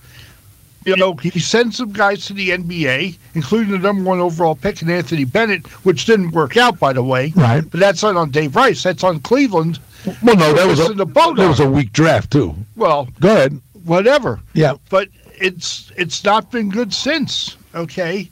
[0.86, 4.82] You know, he sent some guys to the NBA, including the number one overall pick
[4.82, 7.32] in Anthony Bennett, which didn't work out, by the way.
[7.36, 7.62] Right.
[7.62, 8.84] But that's not on Dave Rice.
[8.84, 9.80] That's on Cleveland.
[10.22, 12.54] Well, no, that was a that was a weak draft too.
[12.76, 13.62] Well, go ahead.
[13.86, 14.40] Whatever.
[14.54, 14.76] Yeah.
[14.90, 17.58] But it's it's not been good since.
[17.76, 18.30] Okay,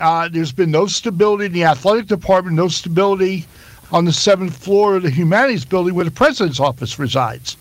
[0.00, 3.46] uh, there's been no stability in the athletic department, no stability
[3.90, 7.56] on the seventh floor of the humanities building where the president's office resides.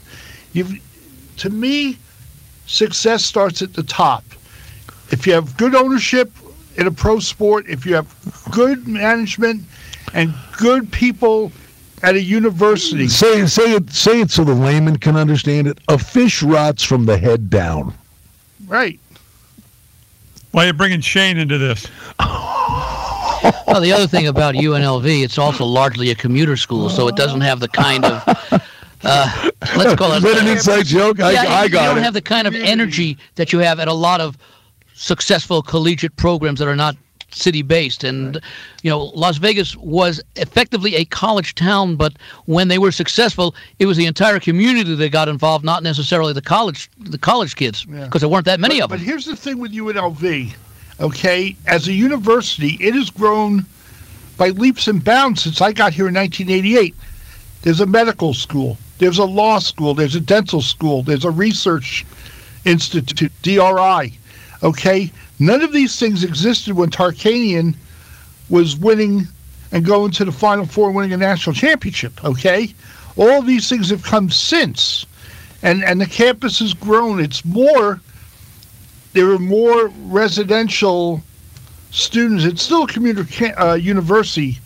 [0.54, 0.82] You've,
[1.38, 1.98] to me,
[2.66, 4.24] success starts at the top.
[5.12, 6.32] If you have good ownership
[6.78, 8.14] in a pro sport, if you have
[8.52, 9.64] good management
[10.14, 11.52] and good people
[12.04, 13.08] at a university.
[13.08, 15.80] Say, say it say it so the layman can understand it.
[15.88, 17.94] A fish rots from the head down.
[18.68, 19.00] Right.
[20.52, 21.88] Why are you bringing Shane into this?
[22.20, 27.42] well, the other thing about UNLV, it's also largely a commuter school, so it doesn't
[27.42, 28.24] have the kind of
[29.04, 30.18] uh, let's call it.
[30.18, 31.20] Is that an inside joke?
[31.20, 31.84] I, yeah, I got it.
[31.84, 32.04] You don't it.
[32.04, 34.38] have the kind of energy that you have at a lot of
[34.94, 36.96] successful collegiate programs that are not
[37.34, 38.44] city based and right.
[38.84, 42.14] you know Las Vegas was effectively a college town but
[42.46, 46.42] when they were successful it was the entire community that got involved not necessarily the
[46.42, 48.20] college the college kids because yeah.
[48.20, 49.00] there weren't that many but, of them.
[49.00, 50.54] but here's the thing with UNLV
[51.00, 51.56] okay?
[51.68, 53.66] As a university it has grown
[54.38, 56.96] by leaps and bounds since I got here in 1988
[57.64, 62.06] there's a medical school there's a law school there's a dental school there's a research
[62.66, 64.18] institute DRI
[64.64, 65.12] okay
[65.42, 67.76] None of these things existed when Tarkanian
[68.48, 69.28] was winning
[69.72, 72.24] and going to the Final Four, winning a national championship.
[72.24, 72.76] Okay,
[73.18, 75.08] all these things have come since,
[75.64, 77.20] and and the campus has grown.
[77.20, 78.00] It's more.
[79.14, 81.24] There are more residential
[81.90, 82.44] students.
[82.44, 84.60] It's still a community uh, university,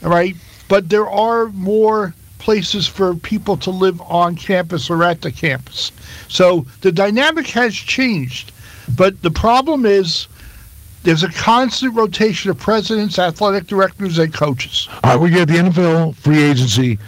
[0.00, 0.34] right?
[0.68, 5.92] But there are more places for people to live on campus or at the campus.
[6.28, 8.52] So the dynamic has changed.
[8.96, 10.26] But the problem is
[11.02, 14.88] there's a constant rotation of presidents, athletic directors, and coaches.
[15.02, 16.98] All right, we get the NFL free agency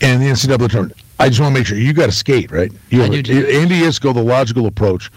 [0.00, 1.00] and the NCAA tournament.
[1.18, 2.70] I just want to make sure you got to skate, right?
[2.90, 3.46] You I do, too.
[3.46, 5.10] Andy Iskoe, the logical approach.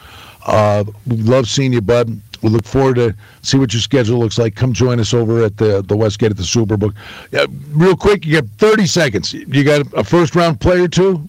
[0.45, 2.21] Uh, we love seeing you, bud.
[2.41, 4.55] We look forward to see what your schedule looks like.
[4.55, 6.95] Come join us over at the the Westgate at the Superbook.
[7.33, 9.33] Uh, real quick, you got 30 seconds.
[9.33, 11.27] You got a first round player too?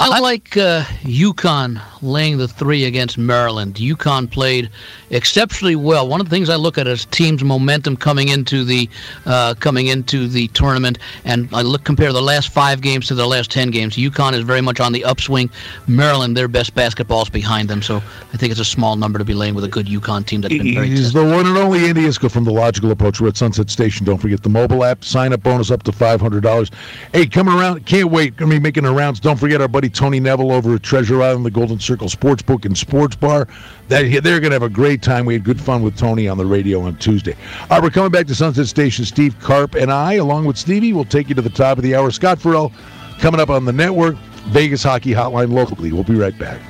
[0.00, 3.76] I like uh, UConn laying the three against Maryland.
[3.76, 4.70] UConn played
[5.10, 6.08] exceptionally well.
[6.08, 8.88] One of the things I look at is team's momentum coming into the
[9.26, 13.26] uh, coming into the tournament, and I look compare the last five games to the
[13.26, 13.96] last ten games.
[13.96, 15.50] UConn is very much on the upswing.
[15.86, 19.24] Maryland, their best basketball is behind them, so I think it's a small number to
[19.24, 20.88] be laying with a good UConn team that's been very.
[20.88, 23.20] He's the one and only Andy Iskoe from the Logical Approach.
[23.20, 24.04] We're at Sunset Station.
[24.04, 25.04] Don't forget the mobile app.
[25.04, 26.70] Sign up bonus up to five hundred dollars.
[27.12, 28.34] Hey, coming around, can't wait.
[28.40, 29.20] I mean, making the rounds.
[29.20, 32.76] Don't forget our buddy Tony Neville over at Treasure Island, the Golden Circle Sportsbook and
[32.76, 33.48] Sports Bar.
[33.88, 35.26] That they're going to have a great time.
[35.26, 37.36] We had good fun with Tony on the radio on Tuesday.
[37.62, 39.04] All right, we're coming back to Sunset Station.
[39.04, 41.94] Steve Carp and I, along with Stevie, will take you to the top of the
[41.94, 42.10] hour.
[42.10, 42.72] Scott Ferrall
[43.18, 44.16] coming up on the network.
[44.46, 45.92] Vegas Hockey Hotline locally.
[45.92, 46.60] We'll be right back.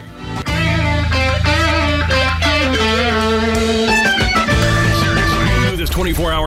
[5.77, 6.47] This 24 hour.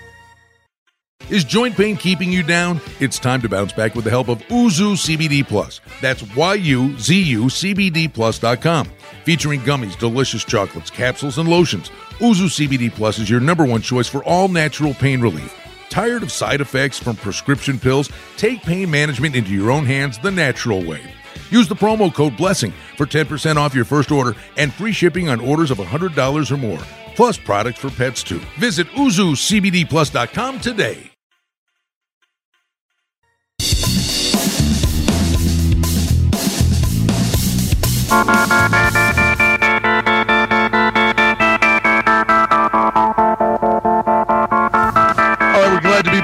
[1.29, 2.81] Is joint pain keeping you down?
[2.99, 5.79] It's time to bounce back with the help of Yuzu CBD Plus.
[6.01, 8.89] That's Y-U-Z-U CBD Plus.com.
[9.23, 11.89] Featuring gummies, delicious chocolates, capsules, and lotions.
[12.19, 15.57] Yuzu CBD Plus is your number one choice for all natural pain relief.
[15.89, 18.09] Tired of side effects from prescription pills?
[18.37, 21.01] Take pain management into your own hands the natural way.
[21.49, 25.39] Use the promo code BLESSING for 10% off your first order and free shipping on
[25.41, 26.79] orders of $100 or more,
[27.15, 28.41] plus products for pets too.
[28.57, 31.10] Visit YuzuCBDPlus.com today.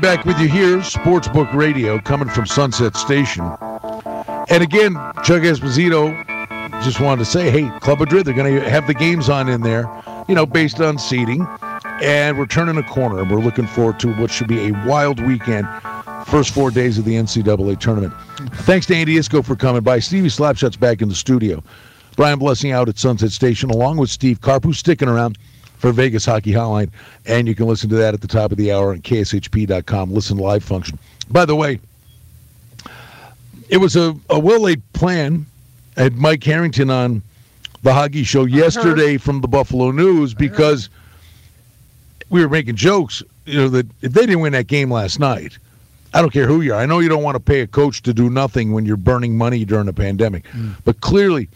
[0.07, 3.43] Back with you here, Sportsbook Radio, coming from Sunset Station.
[4.49, 6.25] And again, Chuck Esposito
[6.81, 9.61] just wanted to say, hey, Club Madrid, they're going to have the games on in
[9.61, 9.85] there,
[10.29, 11.45] you know, based on seating.
[12.01, 15.19] And we're turning a corner, and we're looking forward to what should be a wild
[15.19, 15.67] weekend.
[16.27, 18.13] First four days of the NCAA tournament.
[18.65, 19.99] Thanks to Andy Iskoe for coming by.
[19.99, 21.63] Stevie Slapshot's back in the studio.
[22.17, 25.37] Brian Blessing out at Sunset Station, along with Steve Carp, who's sticking around
[25.77, 26.89] for Vegas Hockey Hotline.
[27.25, 30.11] And you can listen to that at the top of the hour on KSHP.com.
[30.11, 30.99] Listen live function.
[31.29, 31.79] By the way,
[33.69, 35.45] it was a, a well laid plan.
[35.95, 37.21] I had Mike Harrington on
[37.83, 38.55] the Hockey Show uh-huh.
[38.55, 40.39] yesterday from the Buffalo News uh-huh.
[40.39, 40.89] because
[42.29, 45.57] we were making jokes, you know, that if they didn't win that game last night,
[46.17, 46.79] I don't care who you are.
[46.79, 49.37] I know you don't want to pay a coach to do nothing when you're burning
[49.37, 50.73] money during a pandemic, mm.
[50.83, 51.47] but clearly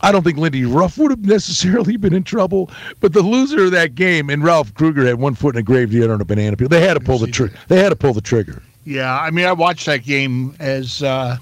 [0.00, 3.70] I don't think Lindy Ruff would have necessarily been in trouble, but the loser of
[3.70, 6.68] that game and Ralph Krueger had one foot in a graveyard on a banana peel.
[6.68, 7.56] They had to pull the trigger.
[7.68, 8.60] They had to pull the trigger.
[8.84, 11.36] Yeah, I mean, I watched that game as uh,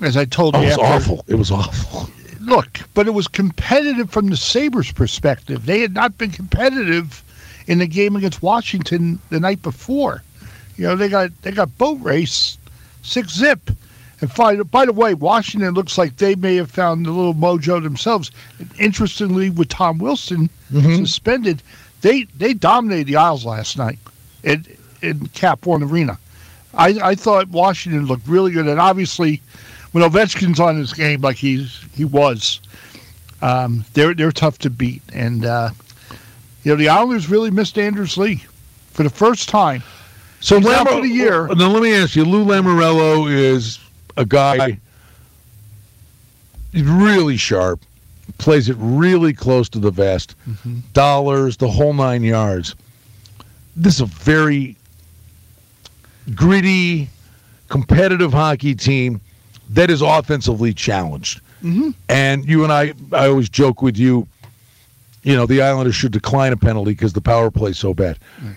[0.00, 0.68] as I told oh, you.
[0.68, 1.24] It was after, awful.
[1.28, 2.08] It was awful.
[2.40, 5.66] Look, but it was competitive from the Sabres' perspective.
[5.66, 7.22] They had not been competitive
[7.66, 10.22] in the game against Washington the night before.
[10.76, 12.58] You know, they got they got boat race
[13.02, 13.70] six zip.
[14.20, 17.82] And by, by the way, Washington looks like they may have found a little mojo
[17.82, 18.30] themselves.
[18.58, 20.96] And interestingly, with Tom Wilson mm-hmm.
[20.96, 21.62] suspended,
[22.00, 23.98] they they dominated the Isles last night
[24.42, 24.64] in,
[25.02, 26.18] in Cap One Arena.
[26.76, 29.40] I, I thought Washington looked really good, and obviously,
[29.92, 32.60] when Ovechkin's on his game like he's he was,
[33.42, 35.02] um, they're they're tough to beat.
[35.12, 35.70] And uh,
[36.62, 38.44] you know the Islanders really missed Anders Lee
[38.92, 39.82] for the first time.
[40.44, 41.46] So Lamar, for the year.
[41.46, 43.78] Now let me ask you: Lou Lamoriello is
[44.18, 44.78] a guy.
[46.70, 47.80] He's really sharp,
[48.36, 50.80] plays it really close to the vest, mm-hmm.
[50.92, 52.74] dollars, the whole nine yards.
[53.74, 54.76] This is a very
[56.34, 57.08] gritty,
[57.68, 59.22] competitive hockey team
[59.70, 61.40] that is offensively challenged.
[61.62, 61.90] Mm-hmm.
[62.10, 64.28] And you and I, I always joke with you,
[65.22, 68.18] you know, the Islanders should decline a penalty because the power play so bad.
[68.42, 68.56] Right.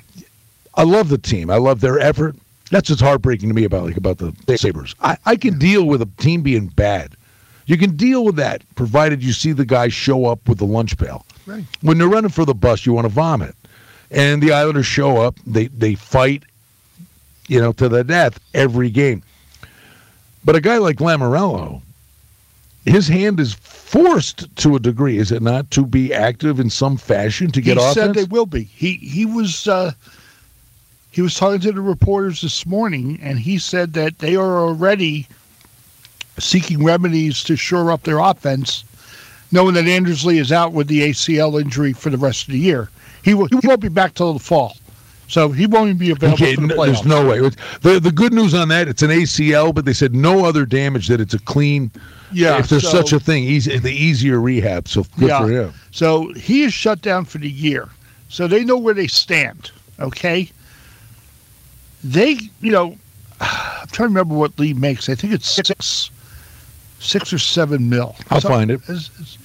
[0.77, 1.49] I love the team.
[1.49, 2.35] I love their effort.
[2.69, 4.95] That's what's heartbreaking to me about like about the Sabres.
[5.01, 7.15] I, I can deal with a team being bad.
[7.65, 10.97] You can deal with that, provided you see the guy show up with the lunch
[10.97, 11.25] pail.
[11.45, 11.65] Right.
[11.81, 13.55] When they're running for the bus, you want to vomit.
[14.11, 16.43] And the Islanders show up, they they fight,
[17.47, 19.23] you know, to the death every game.
[20.45, 21.81] But a guy like Lamoriello,
[22.85, 26.97] his hand is forced to a degree, is it not, to be active in some
[26.97, 27.95] fashion to get he offense?
[27.95, 28.63] He said they will be.
[28.63, 29.91] He he was uh,
[31.11, 35.27] he was talking to the reporters this morning, and he said that they are already
[36.39, 38.83] seeking remedies to shore up their offense,
[39.51, 42.59] knowing that Anders Lee is out with the ACL injury for the rest of the
[42.59, 42.89] year.
[43.23, 44.77] He, will, he won't be back till the fall.
[45.27, 46.85] So he won't even be available okay, for the playoffs.
[46.85, 47.39] There's no way.
[47.81, 51.07] The, the good news on that, it's an ACL, but they said no other damage,
[51.07, 51.91] that it's a clean,
[52.31, 54.87] yeah, if there's so, such a thing, easy, the easier rehab.
[54.87, 55.73] So good yeah, for him.
[55.91, 57.89] So he is shut down for the year.
[58.29, 60.49] So they know where they stand, okay?
[62.07, 62.97] They, you know,
[63.41, 65.09] I'm trying to remember what Lee makes.
[65.09, 66.09] I think it's six,
[66.99, 68.15] six or seven mil.
[68.29, 68.81] I'll find it.
[68.87, 69.37] It's, it's,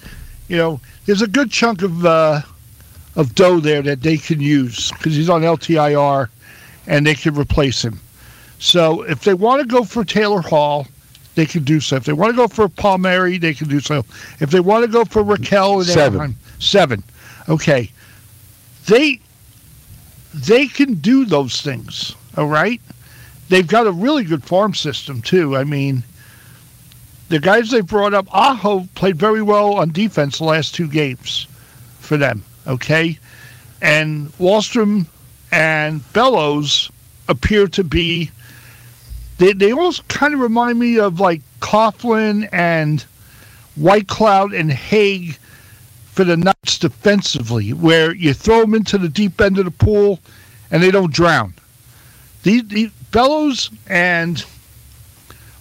[0.48, 2.42] you know, there's a good chunk of uh,
[3.16, 6.28] of dough there that they can use because he's on LTIR,
[6.86, 7.98] and they can replace him.
[8.58, 10.86] So if they want to go for Taylor Hall,
[11.34, 11.96] they can do so.
[11.96, 14.04] If they want to go for Palmieri, they can do so.
[14.38, 17.02] If they want to go for Rakell, seven, seven,
[17.48, 17.90] okay,
[18.86, 19.18] they
[20.32, 22.14] they can do those things.
[22.36, 22.80] All right.
[23.48, 25.56] They've got a really good farm system, too.
[25.56, 26.04] I mean,
[27.28, 31.46] the guys they brought up, Aho played very well on defense the last two games
[31.98, 32.44] for them.
[32.66, 33.18] Okay.
[33.80, 35.06] And Wahlstrom
[35.50, 36.90] and Bellows
[37.28, 38.30] appear to be,
[39.38, 43.04] they, they almost kind of remind me of like Coghlan and
[43.78, 45.36] Whitecloud and Hague
[46.12, 50.20] for the Knights defensively, where you throw them into the deep end of the pool
[50.70, 51.54] and they don't drown.
[52.42, 54.44] The, the Bellows and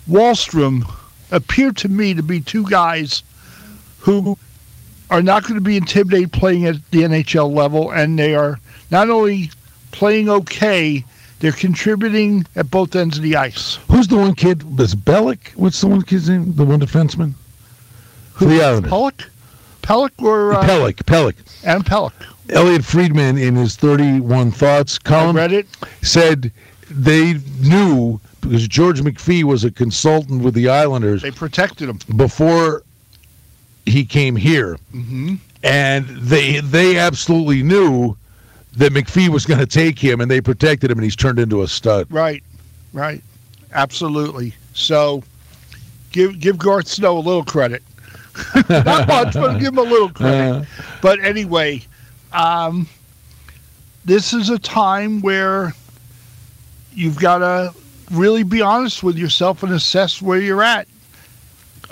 [0.10, 0.92] Wahlstrom
[1.32, 3.24] appear to me to be two guys
[4.00, 4.38] who
[5.10, 9.10] are not going to be intimidated playing at the NHL level, and they are not
[9.10, 9.52] only
[9.92, 11.04] playing okay,
[11.40, 13.78] they're contributing at both ends of the ice.
[13.90, 14.78] Who's the one kid?
[14.78, 15.50] Was Bellick?
[15.56, 16.54] What's the one kid's name?
[16.54, 17.34] The one defenseman?
[18.34, 18.48] Who?
[18.48, 18.92] The Islanders.
[18.92, 19.26] Pelech?
[19.82, 21.04] Pelech or uh, Pelech?
[21.04, 21.36] Pelech.
[21.64, 22.14] And Pelech.
[22.50, 25.68] Elliot Friedman, in his 31 Thoughts column, I read it.
[26.02, 26.52] said
[26.92, 31.22] they knew because George McPhee was a consultant with the Islanders.
[31.22, 32.84] They protected him before
[33.86, 35.36] he came here, mm-hmm.
[35.64, 38.18] and they they absolutely knew
[38.78, 41.62] that McPhee was going to take him, and they protected him, and he's turned into
[41.62, 42.08] a stud.
[42.10, 42.44] Right,
[42.94, 43.22] right,
[43.74, 44.54] absolutely.
[44.74, 45.24] So,
[46.12, 47.84] give give Garth Snow a little credit.
[48.70, 50.62] Not much, but give him a little credit.
[50.62, 50.66] Uh,
[51.02, 51.82] but anyway,
[52.32, 52.88] um,
[54.06, 55.74] this is a time where
[56.94, 57.74] you've got to
[58.12, 60.88] really be honest with yourself and assess where you're at.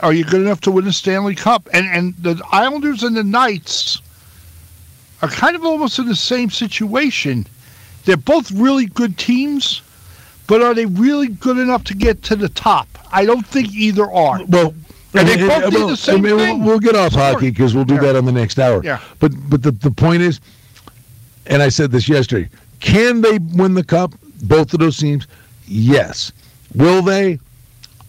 [0.01, 1.67] Are you good enough to win a Stanley Cup?
[1.73, 4.01] And and the Islanders and the Knights
[5.21, 7.45] are kind of almost in the same situation.
[8.06, 9.81] They're both really good teams,
[10.47, 12.87] but are they really good enough to get to the top?
[13.12, 14.43] I don't think either are.
[14.45, 14.73] Well,
[15.13, 16.65] and they both well, the same I mean, thing.
[16.65, 18.02] We'll, get off hockey because we'll do yeah.
[18.02, 18.83] that on the next hour.
[18.83, 19.00] Yeah.
[19.19, 20.39] But but the, the point is,
[21.47, 24.13] and I said this yesterday, can they win the cup?
[24.44, 25.27] Both of those teams?
[25.67, 26.31] Yes.
[26.75, 27.40] Will they?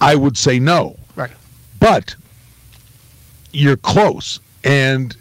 [0.00, 0.96] I would say no.
[1.16, 1.30] Right.
[1.78, 2.14] But
[3.52, 4.40] you're close.
[4.64, 5.16] And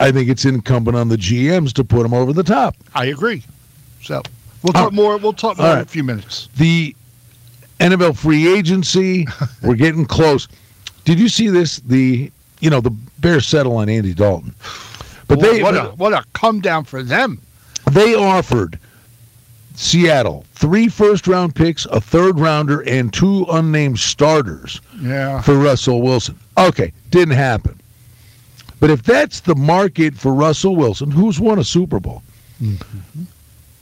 [0.00, 2.76] I think it's incumbent on the GMs to put them over the top.
[2.94, 3.42] I agree.
[4.02, 4.22] So
[4.62, 5.16] we'll talk more.
[5.16, 5.78] We'll talk more right.
[5.78, 6.48] in a few minutes.
[6.56, 6.94] The
[7.80, 9.26] NFL free agency,
[9.62, 10.48] we're getting close.
[11.04, 11.78] Did you see this?
[11.80, 12.30] The
[12.60, 14.54] you know the Bears settle on Andy Dalton,
[15.26, 17.40] but they what a what a come down for them.
[17.90, 18.78] They offered
[19.78, 24.80] Seattle three first round picks, a third rounder, and two unnamed starters.
[25.00, 25.40] Yeah.
[25.40, 26.36] For Russell Wilson.
[26.58, 27.80] Okay, didn't happen.
[28.80, 32.24] But if that's the market for Russell Wilson, who's won a Super Bowl,
[32.60, 33.22] mm-hmm.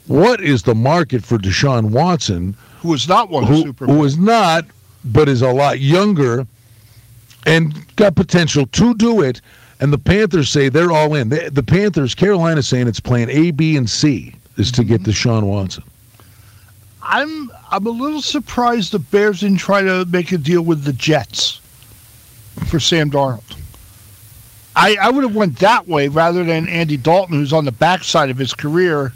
[0.07, 3.97] what is the market for Deshaun Watson, who has not won who, a Super Bowl,
[3.97, 4.67] who is not,
[5.03, 6.47] but is a lot younger
[7.47, 9.41] and got potential to do it?
[9.81, 11.31] And the Panthers say they're all in.
[11.31, 15.03] The, the Panthers, Carolina, saying it's plan A, B, and C is to get.
[15.03, 15.85] Deshaun Watson.
[17.03, 20.93] I'm I'm a little surprised the Bears didn't try to make a deal with the
[20.93, 21.61] Jets
[22.67, 23.57] for Sam Darnold.
[24.75, 28.29] I, I would have went that way rather than Andy Dalton, who's on the backside
[28.29, 29.15] of his career,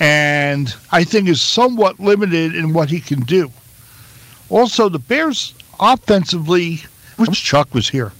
[0.00, 3.50] and I think is somewhat limited in what he can do.
[4.48, 6.82] Also, the Bears offensively,
[7.16, 8.12] wish Chuck was here,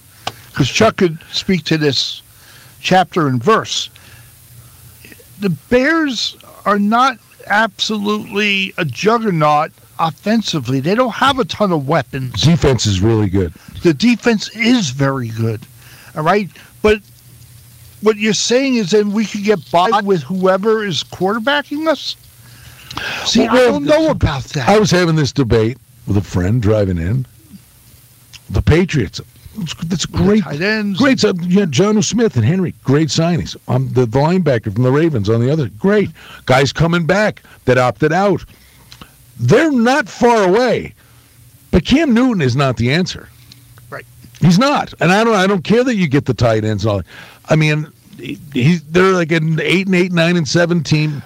[0.47, 2.21] because Chuck could speak to this
[2.79, 3.89] chapter and verse.
[5.39, 7.17] The Bears are not
[7.47, 10.79] absolutely a juggernaut offensively.
[10.79, 12.41] They don't have a ton of weapons.
[12.41, 13.53] Defense is really good.
[13.83, 15.61] The defense is very good.
[16.15, 16.49] All right.
[16.81, 17.01] But
[18.01, 22.15] what you're saying is then we could get by with whoever is quarterbacking us?
[23.25, 24.69] See, well, I don't know about that.
[24.69, 27.25] I was having this debate with a friend driving in.
[28.49, 29.21] The Patriots.
[29.85, 30.43] That's great.
[30.43, 30.99] Tight ends.
[30.99, 31.23] Great.
[31.23, 32.73] Uh, yeah, Jonnu Smith and Henry.
[32.83, 33.55] Great signings.
[33.67, 35.69] Um, the, the linebacker from the Ravens on the other.
[35.69, 36.09] Great.
[36.45, 38.43] Guys coming back that opted out.
[39.39, 40.93] They're not far away.
[41.71, 43.29] But Cam Newton is not the answer.
[43.89, 44.05] Right.
[44.41, 45.35] He's not, and I don't.
[45.35, 46.85] I don't care that you get the tight ends.
[46.85, 47.01] All,
[47.49, 47.91] I mean,
[48.53, 51.23] he's they're like an eight and eight, nine and seven team.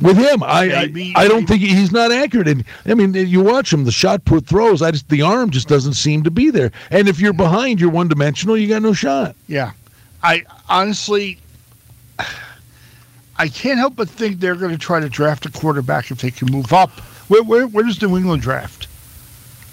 [0.00, 2.46] With him, I I, I, don't think he's not accurate.
[2.46, 4.80] And I mean, you watch him, the shot put throws.
[4.80, 6.70] I just the arm just doesn't seem to be there.
[6.90, 8.56] And if you're behind, you're one dimensional.
[8.56, 9.34] You got no shot.
[9.48, 9.72] Yeah,
[10.22, 11.38] I honestly,
[13.38, 16.30] I can't help but think they're going to try to draft a quarterback if they
[16.30, 16.90] can move up.
[17.28, 18.86] Where where, where does New England draft?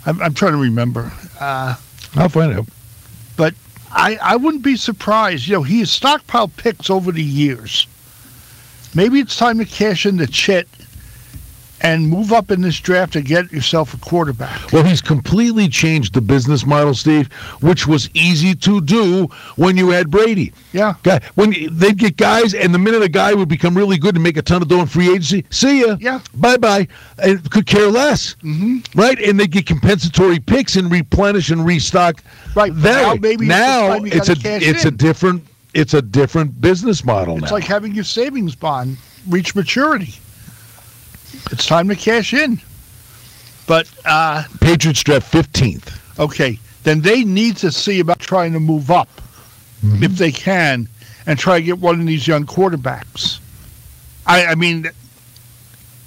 [0.08, 1.12] I'm, I'm trying to remember.
[1.40, 1.76] Uh,
[2.16, 2.66] I'll find out.
[3.38, 3.54] But
[3.92, 5.48] I, I wouldn't be surprised.
[5.48, 7.88] You know, he has stockpiled picks over the years.
[8.96, 10.68] Maybe it's time to cash in the chit
[11.82, 14.72] and move up in this draft to get yourself a quarterback.
[14.72, 17.32] Well, he's completely changed the business model, Steve,
[17.62, 19.28] which was easy to do
[19.58, 20.54] when you had Brady.
[20.72, 20.96] Yeah.
[21.36, 24.38] When they'd get guys, and the minute a guy would become really good and make
[24.38, 25.98] a ton of dough in free agency, see ya.
[26.00, 26.22] Yeah.
[26.34, 26.88] Bye bye.
[27.22, 28.36] And could care less.
[28.36, 28.98] Mm-hmm.
[28.98, 29.20] Right?
[29.20, 32.24] And they get compensatory picks and replenish and restock.
[32.56, 32.72] Right.
[32.74, 34.94] That now, maybe now it's a it's in.
[34.94, 35.44] a different
[35.76, 37.44] it's a different business model now.
[37.44, 37.58] it's now.
[37.58, 38.98] like having your savings bond
[39.28, 40.16] reach maturity
[41.52, 42.60] it's time to cash in.
[43.68, 46.02] But uh, Patriots draft fifteenth.
[46.20, 49.10] Okay, then they need to see about trying to move up
[49.84, 50.04] mm-hmm.
[50.04, 50.88] if they can,
[51.26, 53.40] and try to get one of these young quarterbacks.
[54.28, 54.90] I, I mean,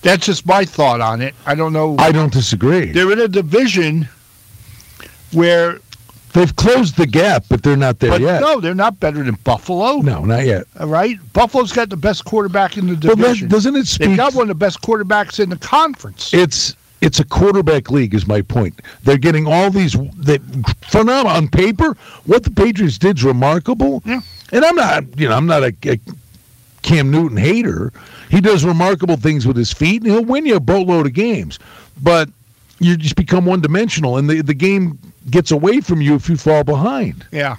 [0.03, 1.35] that's just my thought on it.
[1.47, 1.97] I don't know.
[1.99, 2.93] I don't disagree.
[2.93, 4.09] They're in a division
[5.33, 5.81] where
[6.39, 8.41] They've closed the gap, but they're not there but yet.
[8.41, 9.97] No, they're not better than Buffalo.
[9.97, 10.68] No, not yet.
[10.78, 13.49] All right, Buffalo's got the best quarterback in the division.
[13.49, 14.11] That, doesn't it speak?
[14.11, 16.32] They've got one of the best quarterbacks in the conference.
[16.32, 18.80] It's it's a quarterback league, is my point.
[19.03, 20.39] They're getting all these they,
[20.82, 21.97] phenomenal on paper.
[22.26, 24.01] What the Patriots did is remarkable.
[24.05, 24.20] Yeah.
[24.53, 25.99] And I'm not, you know, I'm not a, a
[26.82, 27.93] Cam Newton hater.
[28.30, 31.59] He does remarkable things with his feet, and he'll win you a boatload of games.
[32.01, 32.28] But
[32.78, 34.99] you just become one dimensional, and the the game
[35.31, 37.26] gets away from you if you fall behind.
[37.33, 37.57] Yeah.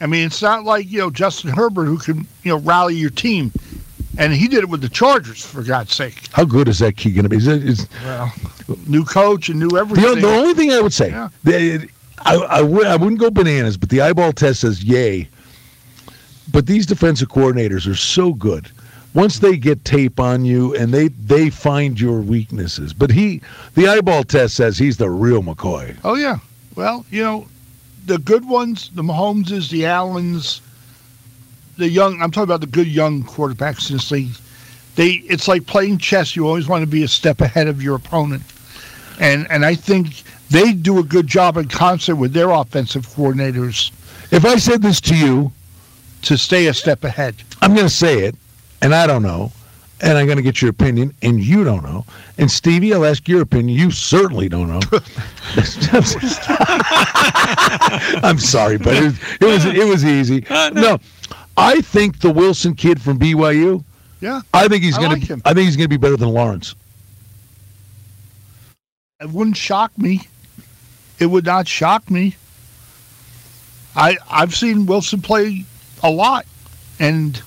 [0.00, 3.10] I mean, it's not like, you know, Justin Herbert who can, you know, rally your
[3.10, 3.52] team.
[4.18, 6.28] And he did it with the Chargers, for God's sake.
[6.32, 7.36] How good is that key going to be?
[7.36, 8.32] Is it, is, well,
[8.86, 10.16] new coach and new everything.
[10.16, 11.28] The, the only thing I would say, yeah.
[12.24, 15.28] I, I, w- I wouldn't go bananas, but the eyeball test says yay.
[16.52, 18.70] But these defensive coordinators are so good.
[19.14, 23.40] Once they get tape on you and they they find your weaknesses, but he,
[23.74, 25.96] the eyeball test says he's the real McCoy.
[26.04, 26.38] Oh yeah,
[26.74, 27.46] well, you know,
[28.06, 30.60] the good ones, the Mahomeses, the Allens,
[31.76, 32.20] the young.
[32.20, 34.32] I'm talking about the good young quarterbacks in this league.
[34.94, 36.36] They, it's like playing chess.
[36.36, 38.42] You always want to be a step ahead of your opponent,
[39.18, 43.90] and and I think they do a good job in concert with their offensive coordinators.
[44.30, 45.52] If I said this to you,
[46.22, 48.36] to stay a step ahead, I'm going to say it,
[48.80, 49.52] and I don't know.
[50.02, 52.04] And I'm going to get your opinion, and you don't know.
[52.36, 53.78] And Stevie, I'll ask your opinion.
[53.78, 54.80] You certainly don't know.
[58.22, 60.44] I'm sorry, but it, it was it was easy.
[60.50, 60.80] Uh, no.
[60.82, 60.98] no,
[61.56, 63.84] I think the Wilson kid from BYU.
[64.20, 65.40] Yeah, I think he's going like to.
[65.44, 66.74] I think he's going to be better than Lawrence.
[69.20, 70.22] it wouldn't shock me.
[71.20, 72.34] It would not shock me.
[73.94, 75.64] I I've seen Wilson play
[76.02, 76.44] a lot,
[76.98, 77.40] and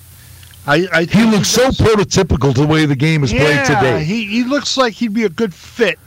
[0.66, 3.64] I I He looks so does- prototypical to the way the game is played yeah,
[3.64, 4.04] today.
[4.04, 5.98] He he looks like he'd be a good fit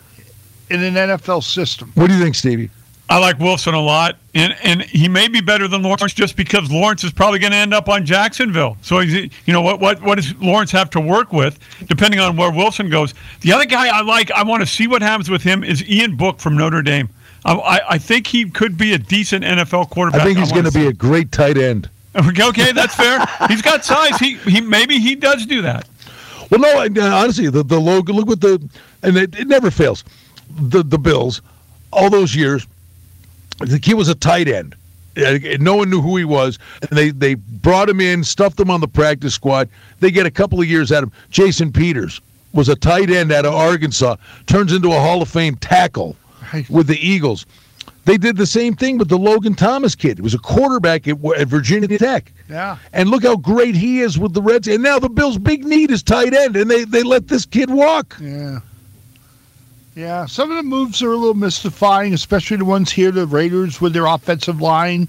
[0.69, 1.91] in an NFL system.
[1.95, 2.69] what do you think, Stevie?
[3.11, 6.69] I like Wilson a lot, and and he may be better than Lawrence just because
[6.71, 8.77] Lawrence is probably going to end up on Jacksonville.
[8.83, 11.57] So he's, you know what what what does Lawrence have to work with,
[11.87, 13.15] depending on where Wilson goes.
[13.41, 16.17] The other guy I like, I want to see what happens with him is Ian
[16.17, 17.09] Book from Notre Dame.
[17.45, 20.21] I, I, I think he could be a decent NFL quarterback.
[20.21, 21.89] I think he's going to be a great tight end.
[22.39, 23.25] Okay, that's fair.
[23.47, 24.17] He's got size.
[24.17, 25.87] He he maybe he does do that.
[26.49, 28.13] Well, no, uh, honestly, the the logo.
[28.13, 28.61] Look what the
[29.03, 30.03] and it, it never fails.
[30.59, 31.41] The the Bills,
[31.91, 32.65] all those years,
[33.59, 34.75] the kid was a tight end.
[35.59, 38.81] No one knew who he was, and they they brought him in, stuffed him on
[38.81, 39.69] the practice squad.
[39.99, 41.15] They get a couple of years out of him.
[41.29, 42.21] Jason Peters
[42.53, 44.15] was a tight end out of Arkansas,
[44.47, 46.15] turns into a Hall of Fame tackle
[46.69, 47.45] with the Eagles.
[48.09, 50.17] They did the same thing with the Logan Thomas kid.
[50.17, 52.31] He was a quarterback at, at Virginia Tech.
[52.49, 52.77] Yeah.
[52.91, 54.67] And look how great he is with the Reds.
[54.67, 57.69] And now the Bills' big need is tight end, and they, they let this kid
[57.69, 58.17] walk.
[58.19, 58.61] Yeah.
[59.95, 63.79] Yeah, some of the moves are a little mystifying, especially the ones here, the Raiders
[63.79, 65.07] with their offensive line.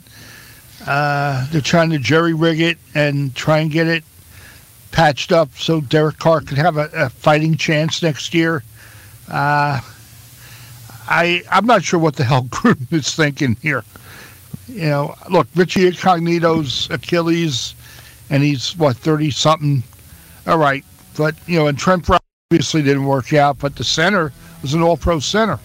[0.87, 4.05] Uh, they're trying to jerry rig it and try and get it
[4.93, 8.63] patched up so Derek Carr could have a, a fighting chance next year.
[9.27, 9.81] Uh,
[11.11, 13.85] I I'm not sure what the hell Gruden is thinking here.
[14.69, 17.75] You know, look, Richie Incognito's Achilles,
[18.31, 19.83] and he's what thirty something.
[20.47, 20.85] All right,
[21.17, 24.33] but you know, and Trent Brown obviously didn't work out, but the center
[24.63, 25.59] was an All-Pro center,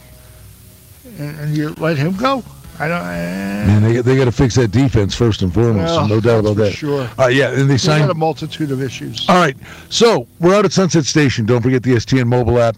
[1.19, 2.43] and, and you let him go.
[2.77, 3.01] I don't.
[3.01, 5.95] Eh, Man, they, they got to fix that defense first and foremost.
[5.95, 6.73] well, no doubt about that.
[6.73, 7.09] Sure.
[7.17, 9.25] Uh, yeah, and they signed a multitude of issues.
[9.29, 9.55] All right.
[9.89, 11.45] So we're out at Sunset Station.
[11.45, 12.75] Don't forget the STN mobile app.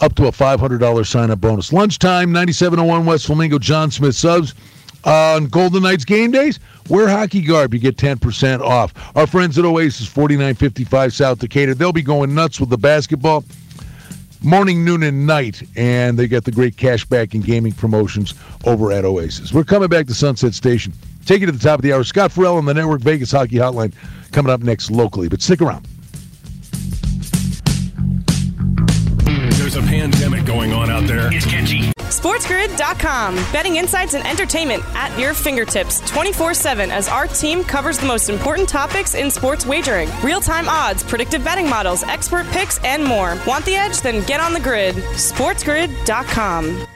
[0.00, 1.72] Up to a $500 sign up bonus.
[1.72, 4.54] Lunchtime, 9701 West Flamingo, Jon Smith subs.
[5.04, 7.72] On Golden Knights game days, wear hockey garb.
[7.72, 8.92] You get 10% off.
[9.16, 13.44] Our friends at Oasis, 4955 South Decatur, they'll be going nuts with the basketball
[14.42, 15.62] morning, noon, and night.
[15.76, 18.34] And they got the great cashback and gaming promotions
[18.64, 19.52] over at Oasis.
[19.52, 20.92] We're coming back to Sunset Station.
[21.26, 22.04] Take it to the top of the hour.
[22.04, 23.92] Scott Ferrall on the Network Vegas Hockey Hotline
[24.32, 25.28] coming up next locally.
[25.28, 25.86] But stick around.
[29.76, 31.32] A pandemic going on out there.
[31.32, 31.82] It's catchy.
[32.08, 33.34] SportsGrid.com.
[33.52, 38.28] Betting insights and entertainment at your fingertips 24 7 as our team covers the most
[38.28, 43.36] important topics in sports wagering real time odds, predictive betting models, expert picks, and more.
[43.46, 44.00] Want the edge?
[44.00, 44.96] Then get on the grid.
[44.96, 46.86] SportsGrid.com.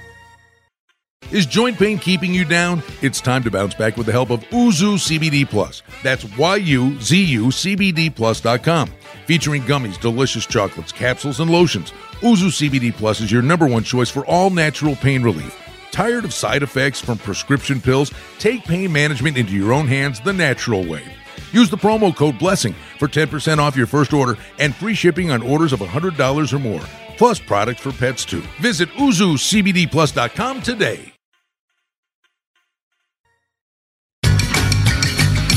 [1.30, 2.82] Is joint pain keeping you down?
[3.02, 5.80] It's time to bounce back with the help of Yuzu CBD Plus.
[6.02, 8.90] That's Y-U-Z-U CBD Plus.com.
[9.26, 11.92] Featuring gummies, delicious chocolates, capsules, and lotions.
[12.20, 15.56] Yuzu CBD Plus is your number one choice for all natural pain relief.
[15.92, 18.12] Tired of side effects from prescription pills?
[18.40, 21.04] Take pain management into your own hands the natural way.
[21.52, 25.42] Use the promo code BLESSING for 10% off your first order and free shipping on
[25.42, 26.82] orders of $100 or more.
[27.16, 28.42] Plus products for pets too.
[28.60, 31.09] Visit YuzuCBDPlus.com today.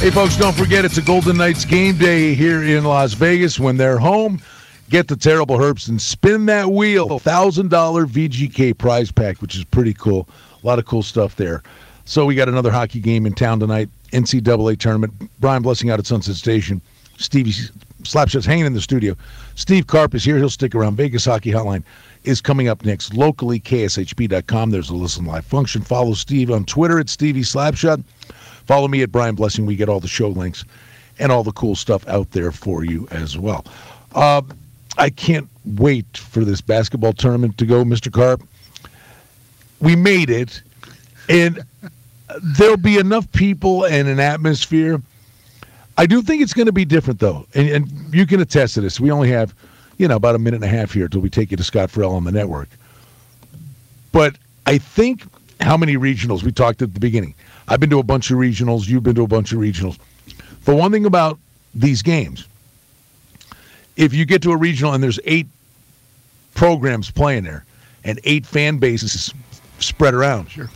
[0.03, 3.57] Hey, folks, don't forget it's a Golden Knights game day here in Las Vegas.
[3.57, 4.41] When they're home,
[4.89, 7.07] get the Terrible Herbst and spin that wheel.
[7.07, 7.69] $1,000
[8.07, 10.27] VGK prize pack, which is pretty cool.
[10.61, 11.63] A lot of cool stuff there.
[12.03, 15.13] So we got another hockey game in town tonight, NCAA tournament.
[15.39, 16.81] Brian Blessing out at Sunset Station.
[17.17, 17.53] Stevie
[18.01, 19.15] Slapshot's hanging in the studio.
[19.55, 20.35] Steve Carp is here.
[20.35, 20.97] He'll stick around.
[20.97, 21.83] Vegas Hockey Hotline
[22.25, 23.13] is coming up next.
[23.13, 24.69] Locally, KSHP.com.
[24.69, 25.81] There's a listen live function.
[25.81, 28.03] Follow Steve on Twitter at Stevie Slapshot.
[28.65, 29.65] Follow me at Brian Blessing.
[29.65, 30.63] We get all the show links
[31.19, 33.65] and all the cool stuff out there for you as well.
[34.13, 34.41] Uh,
[34.97, 38.11] I can't wait for this basketball tournament to go, Mr.
[38.11, 38.41] Carp.
[39.79, 40.61] We made it,
[41.29, 41.61] and
[42.41, 45.01] there'll be enough people and an atmosphere.
[45.97, 48.81] I do think it's going to be different, though, and, and you can attest to
[48.81, 48.99] this.
[48.99, 49.53] We only have,
[49.97, 51.91] you know, about a minute and a half here until we take you to Scott
[51.91, 52.69] Ferrall on the network.
[54.11, 54.35] But
[54.65, 55.23] I think
[55.59, 57.35] how many regionals we talked at the beginning.
[57.67, 58.87] I've been to a bunch of regionals.
[58.87, 59.97] You've been to a bunch of regionals.
[60.65, 61.39] The one thing about
[61.73, 62.47] these games,
[63.95, 65.47] if you get to a regional and there's eight
[66.55, 67.65] programs playing there
[68.03, 69.33] and eight fan bases
[69.79, 70.69] spread around, Sure.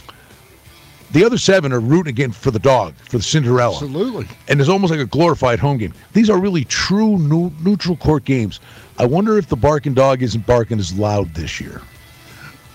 [1.12, 3.74] The other seven are rooting again for the dog, for the Cinderella.
[3.76, 4.28] Absolutely.
[4.50, 5.94] And it's almost like a glorified home game.
[6.12, 8.60] These are really true new, neutral court games.
[9.00, 11.82] I wonder if the barking dog isn't barking as loud this year.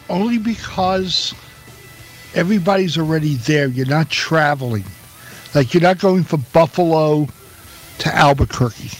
[0.08, 1.34] Only because
[2.34, 3.68] everybody's already there.
[3.68, 4.84] You're not traveling.
[5.54, 7.28] Like you're not going from Buffalo
[7.98, 8.90] to Albuquerque.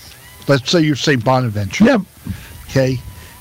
[0.48, 1.24] Let's say you're St.
[1.24, 1.84] Bonaventure.
[1.84, 2.00] Yep.
[2.70, 2.98] Okay.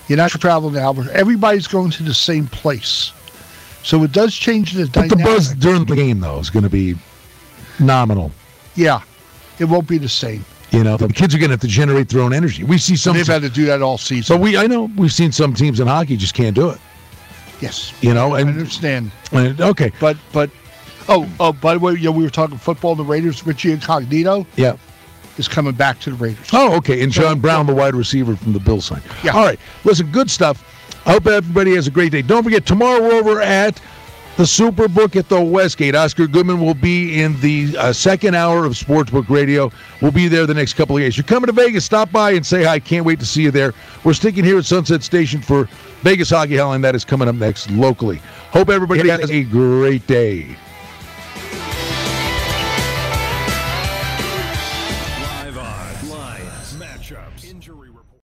[0.07, 1.15] You're not traveling to Albuquerque.
[1.17, 3.11] Everybody's going to the same place.
[3.83, 5.17] So it does change the But dynamic.
[5.17, 6.95] the buzz during the game, though, is going to be
[7.79, 8.31] nominal.
[8.75, 9.01] yeah.
[9.59, 10.43] It won't be the same.
[10.71, 12.63] You know, the kids are going to have to generate their own energy.
[12.63, 13.15] We see some.
[13.15, 14.23] They've had to do that all season.
[14.23, 16.79] So we, I know, we've seen some teams in hockey just can't do it.
[17.61, 17.93] Yes.
[18.01, 19.11] You know, I understand.
[19.31, 20.49] and okay, But but
[21.07, 22.95] oh oh by the way, yeah, we were talking football.
[22.95, 24.77] The Raiders, Richie Incognito yeah.
[25.37, 26.47] is coming back to the Raiders.
[26.53, 27.01] Oh, okay.
[27.03, 29.03] And John Brown, the wide receiver from the Bills side.
[29.23, 29.31] Yeah.
[29.35, 29.59] All right.
[29.83, 30.67] Listen, good stuff.
[31.05, 32.21] I hope everybody has a great day.
[32.21, 33.81] Don't forget, tomorrow we're over at
[34.37, 35.95] the Superbook at the Westgate.
[35.95, 39.71] Oscar Goodman will be in the uh, second hour of Sportsbook Radio.
[40.01, 41.17] We'll be there the next couple of days.
[41.17, 42.79] You're coming to Vegas, stop by and say hi.
[42.79, 43.73] Can't wait to see you there.
[44.03, 45.67] We're sticking here at Sunset Station for
[46.01, 48.21] Vegas Hockey Hell, and that is coming up next locally.
[48.51, 50.55] Hope everybody has a great day.